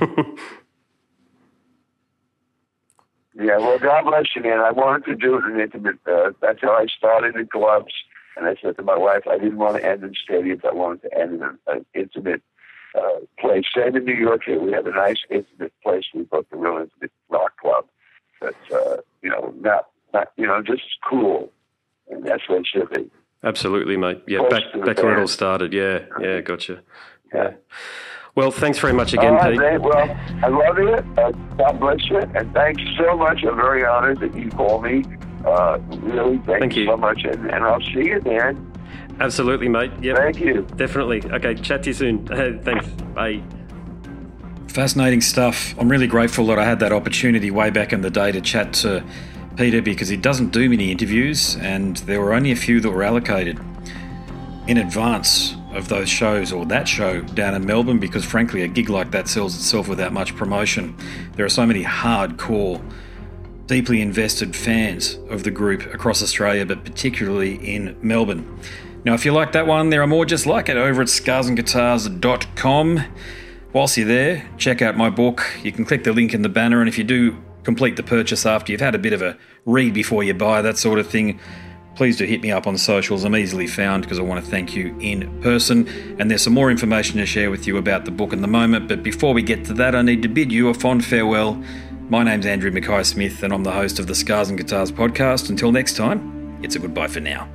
yeah, 3.34 3.58
well, 3.58 3.80
God 3.80 4.04
bless 4.04 4.26
you, 4.36 4.42
man. 4.42 4.60
I 4.60 4.70
wanted 4.70 5.06
to 5.06 5.16
do 5.16 5.38
it 5.38 5.44
in 5.46 5.58
intimate. 5.58 5.98
Uh, 6.06 6.30
that's 6.40 6.60
how 6.60 6.70
I 6.72 6.86
started 6.86 7.34
in 7.34 7.48
clubs, 7.48 7.92
and 8.36 8.46
I 8.46 8.54
said 8.62 8.76
to 8.76 8.82
my 8.82 8.96
wife, 8.96 9.26
I 9.28 9.38
didn't 9.38 9.58
want 9.58 9.76
to 9.78 9.84
end 9.84 10.04
in 10.04 10.12
stadiums. 10.12 10.64
I 10.64 10.72
wanted 10.72 11.02
to 11.02 11.18
end 11.18 11.34
in 11.34 11.42
an, 11.66 11.84
intimate 11.92 12.42
uh, 12.96 13.18
place. 13.40 13.64
Same 13.74 13.96
in 13.96 14.04
New 14.04 14.14
York 14.14 14.42
here. 14.46 14.60
We 14.60 14.70
have 14.70 14.86
a 14.86 14.92
nice 14.92 15.18
intimate 15.30 15.72
place. 15.82 16.04
We 16.14 16.22
booked 16.22 16.52
a 16.52 16.56
real 16.56 16.78
intimate 16.78 17.10
rock 17.28 17.56
club. 17.60 17.86
That's 18.40 18.70
uh, 18.72 18.98
you 19.20 19.30
know 19.30 19.52
not 19.58 19.88
not 20.14 20.28
you 20.36 20.46
know 20.46 20.62
just 20.62 20.84
cool, 21.08 21.50
and 22.08 22.24
that's 22.24 22.48
what 22.48 22.60
it 22.60 22.68
should 22.68 22.88
be. 22.90 23.10
Absolutely, 23.44 23.96
mate. 23.96 24.22
Yeah, 24.26 24.46
back 24.48 24.62
back 24.84 24.98
where 25.02 25.16
it 25.16 25.20
all 25.20 25.28
started. 25.28 25.72
Yeah, 25.72 26.00
yeah, 26.20 26.40
gotcha. 26.40 26.82
Yeah. 27.34 27.52
Well, 28.34 28.50
thanks 28.50 28.78
very 28.78 28.94
much 28.94 29.12
again, 29.12 29.34
right, 29.34 29.50
Pete. 29.52 29.60
Mate. 29.60 29.80
Well, 29.80 30.16
I 30.42 30.48
love 30.48 30.78
it. 30.78 31.18
Uh, 31.18 31.32
God 31.58 31.80
bless 31.80 32.08
you, 32.08 32.18
and 32.18 32.52
thanks 32.54 32.82
so 32.96 33.16
much. 33.16 33.44
I'm 33.44 33.56
very 33.56 33.84
honored 33.84 34.20
that 34.20 34.34
you 34.34 34.48
called 34.50 34.84
me. 34.84 35.04
Uh, 35.44 35.78
really, 35.90 36.38
thank, 36.38 36.60
thank 36.60 36.76
you 36.76 36.84
you 36.84 36.90
so 36.90 36.96
much, 36.96 37.24
and, 37.24 37.50
and 37.50 37.64
I'll 37.64 37.80
see 37.80 38.06
you, 38.06 38.20
then. 38.20 38.72
Absolutely, 39.20 39.68
mate. 39.68 39.90
Yeah. 40.00 40.14
Thank 40.14 40.40
you. 40.40 40.66
Definitely. 40.76 41.22
Okay, 41.30 41.54
chat 41.54 41.82
to 41.82 41.90
you 41.90 41.94
soon. 41.94 42.26
thanks. 42.62 42.86
Bye. 43.14 43.42
Fascinating 44.68 45.20
stuff. 45.20 45.74
I'm 45.78 45.90
really 45.90 46.06
grateful 46.06 46.46
that 46.46 46.58
I 46.58 46.64
had 46.64 46.80
that 46.80 46.92
opportunity 46.92 47.50
way 47.50 47.68
back 47.68 47.92
in 47.92 48.00
the 48.00 48.10
day 48.10 48.32
to 48.32 48.40
chat 48.40 48.72
to 48.74 49.04
Peter 49.56 49.82
because 49.82 50.08
he 50.08 50.16
doesn't 50.16 50.50
do 50.50 50.68
many 50.68 50.90
interviews, 50.90 51.56
and 51.56 51.98
there 51.98 52.20
were 52.20 52.34
only 52.34 52.52
a 52.52 52.56
few 52.56 52.80
that 52.80 52.90
were 52.90 53.02
allocated 53.02 53.58
in 54.66 54.78
advance 54.78 55.54
of 55.72 55.88
those 55.88 56.08
shows 56.08 56.52
or 56.52 56.64
that 56.66 56.86
show 56.86 57.20
down 57.20 57.54
in 57.54 57.64
Melbourne 57.64 57.98
because, 57.98 58.24
frankly, 58.24 58.62
a 58.62 58.68
gig 58.68 58.88
like 58.88 59.10
that 59.10 59.28
sells 59.28 59.54
itself 59.56 59.88
without 59.88 60.12
much 60.12 60.36
promotion. 60.36 60.96
There 61.34 61.44
are 61.44 61.50
so 61.50 61.66
many 61.66 61.82
hardcore, 61.84 62.82
deeply 63.66 64.00
invested 64.00 64.54
fans 64.54 65.18
of 65.28 65.44
the 65.44 65.50
group 65.50 65.92
across 65.92 66.22
Australia, 66.22 66.64
but 66.66 66.84
particularly 66.84 67.54
in 67.56 67.96
Melbourne. 68.02 68.60
Now, 69.04 69.14
if 69.14 69.24
you 69.24 69.32
like 69.32 69.52
that 69.52 69.66
one, 69.66 69.90
there 69.90 70.02
are 70.02 70.06
more 70.06 70.24
just 70.24 70.46
like 70.46 70.68
it 70.68 70.76
over 70.76 71.02
at 71.02 71.08
scarsandguitars.com. 71.08 73.04
Whilst 73.72 73.96
you're 73.96 74.06
there, 74.06 74.48
check 74.58 74.82
out 74.82 74.96
my 74.96 75.10
book. 75.10 75.44
You 75.62 75.72
can 75.72 75.84
click 75.84 76.04
the 76.04 76.12
link 76.12 76.34
in 76.34 76.42
the 76.42 76.48
banner, 76.48 76.80
and 76.80 76.88
if 76.88 76.98
you 76.98 77.04
do 77.04 77.42
complete 77.64 77.96
the 77.96 78.02
purchase 78.02 78.46
after 78.46 78.72
you've 78.72 78.80
had 78.80 78.94
a 78.94 78.98
bit 78.98 79.12
of 79.12 79.22
a 79.22 79.36
read 79.64 79.94
before 79.94 80.24
you 80.24 80.34
buy, 80.34 80.62
that 80.62 80.78
sort 80.78 80.98
of 80.98 81.06
thing, 81.08 81.38
please 81.94 82.16
do 82.16 82.24
hit 82.24 82.40
me 82.40 82.50
up 82.50 82.66
on 82.66 82.76
socials. 82.76 83.24
I'm 83.24 83.36
easily 83.36 83.66
found 83.66 84.02
because 84.02 84.18
I 84.18 84.22
want 84.22 84.44
to 84.44 84.50
thank 84.50 84.74
you 84.74 84.96
in 85.00 85.40
person. 85.42 85.86
And 86.18 86.30
there's 86.30 86.42
some 86.42 86.54
more 86.54 86.70
information 86.70 87.18
to 87.18 87.26
share 87.26 87.50
with 87.50 87.66
you 87.66 87.76
about 87.76 88.04
the 88.04 88.10
book 88.10 88.32
in 88.32 88.40
the 88.42 88.48
moment. 88.48 88.88
But 88.88 89.02
before 89.02 89.34
we 89.34 89.42
get 89.42 89.64
to 89.66 89.74
that, 89.74 89.94
I 89.94 90.02
need 90.02 90.22
to 90.22 90.28
bid 90.28 90.50
you 90.50 90.68
a 90.68 90.74
fond 90.74 91.04
farewell. 91.04 91.62
My 92.08 92.22
name's 92.22 92.46
Andrew 92.46 92.70
Mackay 92.70 93.04
Smith, 93.04 93.42
and 93.42 93.52
I'm 93.52 93.62
the 93.62 93.72
host 93.72 93.98
of 93.98 94.06
the 94.06 94.14
Scars 94.14 94.48
and 94.48 94.58
Guitars 94.58 94.92
podcast. 94.92 95.48
Until 95.50 95.72
next 95.72 95.96
time, 95.96 96.58
it's 96.62 96.76
a 96.76 96.78
goodbye 96.78 97.08
for 97.08 97.20
now. 97.20 97.48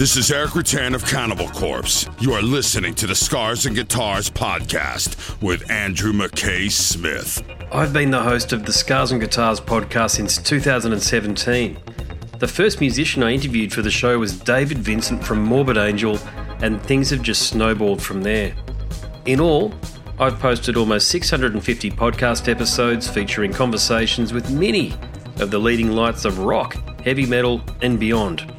This 0.00 0.16
is 0.16 0.32
Erik 0.32 0.52
Rutan 0.52 0.94
of 0.94 1.04
Cannibal 1.04 1.48
Corpse. 1.48 2.08
You 2.20 2.32
are 2.32 2.40
listening 2.40 2.94
to 2.94 3.06
the 3.06 3.14
Scars 3.14 3.66
and 3.66 3.76
Guitars 3.76 4.30
podcast 4.30 5.38
with 5.42 5.70
Andrew 5.70 6.14
McKay 6.14 6.70
Smith. 6.70 7.44
I've 7.70 7.92
been 7.92 8.10
the 8.10 8.22
host 8.22 8.54
of 8.54 8.64
the 8.64 8.72
Scars 8.72 9.12
and 9.12 9.20
Guitars 9.20 9.60
podcast 9.60 10.12
since 10.12 10.38
2017. 10.38 11.76
The 12.38 12.48
first 12.48 12.80
musician 12.80 13.22
I 13.22 13.32
interviewed 13.32 13.74
for 13.74 13.82
the 13.82 13.90
show 13.90 14.18
was 14.18 14.40
David 14.40 14.78
Vincent 14.78 15.22
from 15.22 15.44
Morbid 15.44 15.76
Angel, 15.76 16.18
and 16.62 16.82
things 16.82 17.10
have 17.10 17.20
just 17.20 17.50
snowballed 17.50 18.02
from 18.02 18.22
there. 18.22 18.54
In 19.26 19.38
all, 19.38 19.74
I've 20.18 20.38
posted 20.38 20.78
almost 20.78 21.08
650 21.08 21.90
podcast 21.90 22.48
episodes 22.48 23.06
featuring 23.06 23.52
conversations 23.52 24.32
with 24.32 24.50
many 24.50 24.94
of 25.40 25.50
the 25.50 25.58
leading 25.58 25.92
lights 25.92 26.24
of 26.24 26.38
rock, 26.38 26.72
heavy 27.02 27.26
metal, 27.26 27.60
and 27.82 28.00
beyond. 28.00 28.50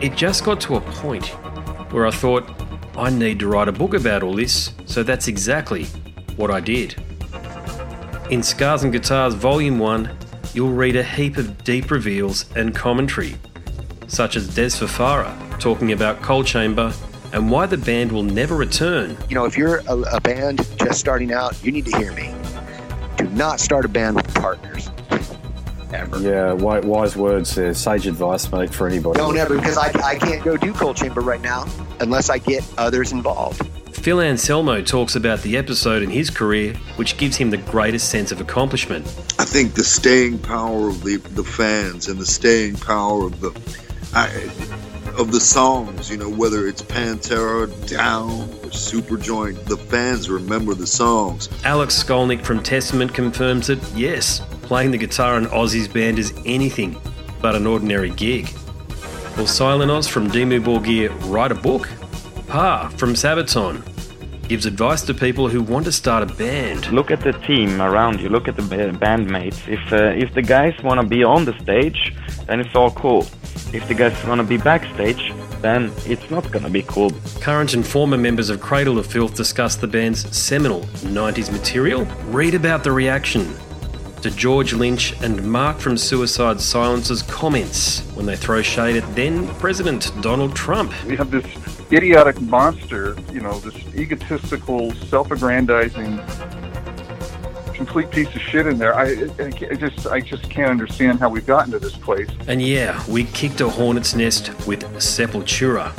It 0.00 0.16
just 0.16 0.44
got 0.44 0.62
to 0.62 0.76
a 0.76 0.80
point 0.80 1.26
where 1.92 2.06
I 2.06 2.10
thought, 2.10 2.48
I 2.96 3.10
need 3.10 3.38
to 3.40 3.48
write 3.48 3.68
a 3.68 3.72
book 3.72 3.92
about 3.92 4.22
all 4.22 4.32
this, 4.32 4.72
so 4.86 5.02
that's 5.02 5.28
exactly 5.28 5.84
what 6.36 6.50
I 6.50 6.60
did. 6.60 6.94
In 8.30 8.42
Scars 8.42 8.82
and 8.82 8.92
Guitars 8.94 9.34
Volume 9.34 9.78
1, 9.78 10.10
you'll 10.54 10.72
read 10.72 10.96
a 10.96 11.02
heap 11.02 11.36
of 11.36 11.62
deep 11.64 11.90
reveals 11.90 12.50
and 12.56 12.74
commentary, 12.74 13.34
such 14.06 14.36
as 14.36 14.48
Dez 14.48 14.78
Fafara 14.78 15.36
talking 15.60 15.92
about 15.92 16.22
Coal 16.22 16.44
Chamber 16.44 16.94
and 17.34 17.50
why 17.50 17.66
the 17.66 17.76
band 17.76 18.10
will 18.10 18.22
never 18.22 18.56
return. 18.56 19.18
You 19.28 19.34
know, 19.34 19.44
if 19.44 19.58
you're 19.58 19.82
a, 19.86 19.98
a 20.12 20.20
band 20.22 20.66
just 20.78 20.98
starting 20.98 21.30
out, 21.30 21.62
you 21.62 21.72
need 21.72 21.84
to 21.84 21.96
hear 21.98 22.12
me. 22.12 22.34
Do 23.18 23.28
not 23.28 23.60
start 23.60 23.84
a 23.84 23.88
band 23.88 24.16
with 24.16 24.34
partners 24.34 24.89
ever. 26.12 26.20
Yeah, 26.20 26.52
wise 26.52 27.16
words 27.16 27.54
there. 27.54 27.74
Sage 27.74 28.06
advice, 28.06 28.50
mate, 28.52 28.72
for 28.72 28.86
anybody. 28.86 29.18
Don't 29.18 29.36
ever, 29.36 29.56
because 29.56 29.78
I, 29.78 29.90
I 30.04 30.16
can't 30.16 30.42
go 30.42 30.56
do 30.56 30.72
Coal 30.72 30.94
Chamber 30.94 31.20
right 31.20 31.40
now 31.40 31.66
unless 32.00 32.30
I 32.30 32.38
get 32.38 32.64
others 32.78 33.12
involved. 33.12 33.66
Phil 33.92 34.20
Anselmo 34.20 34.80
talks 34.80 35.14
about 35.14 35.42
the 35.42 35.58
episode 35.58 36.02
in 36.02 36.08
his 36.08 36.30
career 36.30 36.74
which 36.96 37.18
gives 37.18 37.36
him 37.36 37.50
the 37.50 37.58
greatest 37.58 38.08
sense 38.08 38.32
of 38.32 38.40
accomplishment. 38.40 39.06
I 39.38 39.44
think 39.44 39.74
the 39.74 39.84
staying 39.84 40.38
power 40.38 40.88
of 40.88 41.02
the, 41.04 41.16
the 41.16 41.44
fans 41.44 42.08
and 42.08 42.18
the 42.18 42.24
staying 42.24 42.76
power 42.76 43.26
of 43.26 43.40
the 43.40 43.50
I, 44.14 44.28
of 45.18 45.32
the 45.32 45.40
songs, 45.40 46.10
you 46.10 46.16
know, 46.16 46.30
whether 46.30 46.66
it's 46.66 46.82
Pantera, 46.82 47.68
Down, 47.88 48.30
or 48.30 48.70
Superjoint, 48.70 49.64
the 49.64 49.76
fans 49.76 50.30
remember 50.30 50.74
the 50.74 50.86
songs. 50.86 51.48
Alex 51.64 52.02
Skolnick 52.02 52.44
from 52.44 52.62
Testament 52.62 53.12
confirms 53.12 53.66
that 53.66 53.82
yes, 53.94 54.40
playing 54.70 54.92
the 54.92 54.98
guitar 54.98 55.36
in 55.36 55.46
Ozzy's 55.46 55.88
band 55.88 56.16
is 56.16 56.32
anything 56.46 56.96
but 57.42 57.56
an 57.56 57.66
ordinary 57.66 58.10
gig. 58.10 58.44
Will 59.36 59.50
Silenoz 59.58 60.08
from 60.08 60.30
Dimmu 60.30 60.62
Borgir 60.62 61.10
write 61.28 61.50
a 61.50 61.56
book? 61.56 61.88
Pär 62.46 62.88
from 62.92 63.14
Sabaton 63.14 63.82
gives 64.46 64.66
advice 64.66 65.02
to 65.02 65.12
people 65.12 65.48
who 65.48 65.60
want 65.60 65.86
to 65.86 65.90
start 65.90 66.22
a 66.22 66.32
band. 66.34 66.92
Look 66.92 67.10
at 67.10 67.20
the 67.20 67.32
team 67.32 67.82
around 67.82 68.20
you. 68.20 68.28
Look 68.28 68.46
at 68.46 68.54
the 68.54 68.62
bandmates. 68.62 69.66
If 69.66 69.92
uh, 69.92 70.24
if 70.24 70.34
the 70.34 70.42
guys 70.42 70.80
want 70.84 71.00
to 71.00 71.06
be 71.16 71.24
on 71.24 71.44
the 71.44 71.58
stage, 71.58 72.14
then 72.46 72.60
it's 72.60 72.76
all 72.76 72.92
cool. 72.92 73.22
If 73.72 73.88
the 73.88 73.94
guys 73.94 74.24
want 74.24 74.40
to 74.40 74.46
be 74.46 74.56
backstage, 74.56 75.32
then 75.62 75.90
it's 76.06 76.30
not 76.30 76.48
going 76.52 76.64
to 76.64 76.70
be 76.70 76.82
cool. 76.82 77.10
Current 77.40 77.74
and 77.74 77.84
former 77.84 78.16
members 78.16 78.50
of 78.50 78.60
Cradle 78.60 79.00
of 79.00 79.06
Filth 79.06 79.34
discuss 79.34 79.74
the 79.74 79.88
band's 79.88 80.20
seminal 80.30 80.82
90s 81.22 81.50
material. 81.50 82.04
Read 82.26 82.54
about 82.54 82.84
the 82.84 82.92
reaction 82.92 83.52
to 84.22 84.30
George 84.30 84.72
Lynch 84.72 85.12
and 85.22 85.42
Mark 85.50 85.78
from 85.78 85.96
Suicide 85.96 86.60
Silence's 86.60 87.22
comments 87.22 88.00
when 88.14 88.26
they 88.26 88.36
throw 88.36 88.60
shade 88.62 88.96
at 88.96 89.16
then 89.16 89.46
President 89.54 90.12
Donald 90.20 90.54
Trump. 90.54 90.92
We 91.04 91.16
have 91.16 91.30
this 91.30 91.46
idiotic 91.90 92.40
monster, 92.40 93.16
you 93.32 93.40
know, 93.40 93.58
this 93.60 93.76
egotistical, 93.94 94.92
self 94.92 95.30
aggrandizing, 95.30 96.18
complete 97.72 98.10
piece 98.10 98.28
of 98.34 98.42
shit 98.42 98.66
in 98.66 98.76
there. 98.76 98.94
I, 98.94 99.28
I, 99.38 99.50
just, 99.74 100.06
I 100.06 100.20
just 100.20 100.50
can't 100.50 100.70
understand 100.70 101.18
how 101.18 101.30
we've 101.30 101.46
gotten 101.46 101.72
to 101.72 101.78
this 101.78 101.96
place. 101.96 102.28
And 102.46 102.60
yeah, 102.60 103.02
we 103.08 103.24
kicked 103.24 103.60
a 103.60 103.68
hornet's 103.68 104.14
nest 104.14 104.50
with 104.66 104.84
Sepultura. 104.96 105.92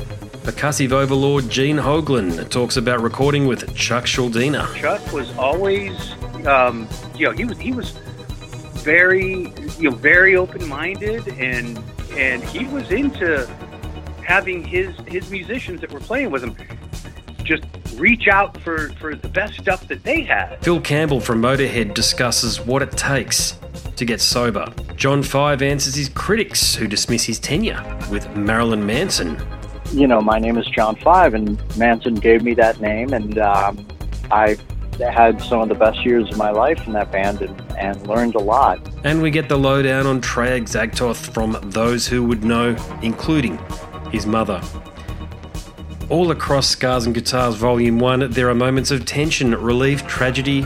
Percussive 0.44 0.92
overlord 0.92 1.50
Gene 1.50 1.78
Hoglan 1.78 2.50
talks 2.50 2.78
about 2.78 3.02
recording 3.02 3.48
with 3.48 3.76
Chuck 3.76 4.06
Schuldiner. 4.06 4.74
Chuck 4.76 5.14
was 5.14 5.36
always, 5.38 6.14
um, 6.48 6.88
you 7.16 7.28
know, 7.28 7.32
he 7.32 7.46
was 7.46 7.60
he 7.60 7.72
was 7.72 7.94
very, 8.84 9.52
you 9.80 9.90
know, 9.90 9.96
very 9.96 10.36
open-minded, 10.36 11.28
and 11.40 11.80
and 12.18 12.44
he 12.44 12.66
was 12.66 12.92
into 12.92 13.48
having 14.26 14.64
his 14.64 14.96
his 15.08 15.30
musicians 15.32 15.82
that 15.82 15.92
were 15.92 16.00
playing 16.00 16.32
with 16.32 16.44
him 16.44 16.56
just 17.44 17.64
reach 17.96 18.28
out 18.28 18.60
for 18.62 18.90
for 19.00 19.16
the 19.16 19.28
best 19.28 19.54
stuff 19.60 19.88
that 19.88 20.04
they 20.04 20.22
had. 20.22 20.58
Phil 20.64 20.80
Campbell 20.82 21.20
from 21.20 21.42
Motorhead 21.42 21.94
discusses 21.94 22.60
what 22.60 22.82
it 22.82 22.92
takes 22.92 23.58
to 23.96 24.06
get 24.06 24.22
sober. 24.22 24.66
John 24.96 25.24
Five 25.24 25.62
answers 25.62 25.96
his 25.96 26.10
critics 26.10 26.76
who 26.76 26.88
dismiss 26.88 27.26
his 27.26 27.40
tenure 27.40 27.82
with 28.10 28.30
Marilyn 28.36 28.86
Manson. 28.86 29.42
you 29.92 30.08
know, 30.08 30.22
my 30.22 30.40
name 30.40 30.58
is 30.58 30.66
John 30.68 30.96
Five, 30.96 31.34
and 31.34 31.62
Manson 31.78 32.16
gave 32.16 32.44
me 32.44 32.54
that 32.56 32.80
name, 32.80 33.14
and 33.14 33.38
um, 33.38 33.86
I 34.32 34.58
had 35.00 35.42
some 35.42 35.62
of 35.62 35.70
the 35.70 35.76
best 35.76 36.06
years 36.06 36.30
of 36.30 36.38
my 36.38 36.52
life 36.52 36.86
in 36.86 36.94
that 36.94 37.12
band 37.12 37.42
and, 37.42 37.72
and 37.78 38.08
learned 38.08 38.36
a 38.36 38.40
lot. 38.40 38.80
And 39.04 39.22
we 39.22 39.32
get 39.32 39.50
the 39.50 39.58
lowdown 39.58 40.06
on 40.06 40.22
Trey 40.22 40.60
Azagthoth 40.60 41.34
from 41.34 41.58
those 41.72 42.08
who 42.08 42.24
would 42.26 42.44
know, 42.44 42.76
including 43.02 43.60
his 44.12 44.26
mother. 44.26 44.62
All 46.10 46.32
across 46.32 46.68
Scars 46.68 47.06
and 47.06 47.16
Guitars 47.16 47.56
Volume 47.56 47.98
1, 47.98 48.32
there 48.32 48.50
are 48.50 48.56
moments 48.56 48.92
of 48.92 49.06
tension, 49.06 49.56
relief, 49.56 50.06
tragedy, 50.08 50.66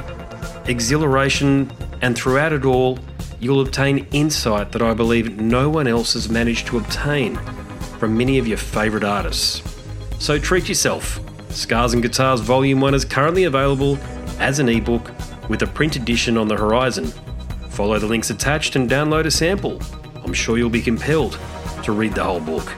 exhilaration, 0.66 1.72
and 2.02 2.18
throughout 2.18 2.52
it 2.52 2.66
all, 2.66 2.98
you'll 3.40 3.62
obtain 3.62 4.08
insight 4.12 4.72
that 4.72 4.82
I 4.82 4.94
believe 4.94 5.40
no 5.40 5.70
one 5.70 5.88
else 5.88 6.14
has 6.14 6.30
managed 6.30 6.68
to 6.68 6.78
obtain 6.78 7.36
from 8.00 8.18
many 8.18 8.40
of 8.40 8.48
your 8.48 8.58
favourite 8.58 9.04
artists. 9.04 9.62
So 10.20 10.40
treat 10.40 10.68
yourself. 10.68 11.20
Scars 11.52 11.94
and 11.94 12.02
Guitars 12.02 12.42
Volume 12.42 12.82
1 12.82 12.94
is 12.96 13.06
currently 13.06 13.44
available 13.44 13.98
as 14.40 14.60
an 14.60 14.70
ebook 14.70 15.12
with 15.50 15.62
a 15.62 15.68
print 15.68 15.96
edition 15.96 16.38
on 16.38 16.48
the 16.48 16.56
horizon. 16.56 17.06
Follow 17.70 18.00
the 18.00 18.08
links 18.08 18.30
attached 18.30 18.76
and 18.76 18.90
download 18.90 19.26
a 19.26 19.32
sample. 19.32 19.82
I'm 20.24 20.34
sure 20.34 20.58
you'll 20.58 20.70
be 20.70 20.82
compelled 20.82 21.40
to 21.84 21.92
read 21.92 22.14
the 22.14 22.24
whole 22.24 22.40
book. 22.40 22.74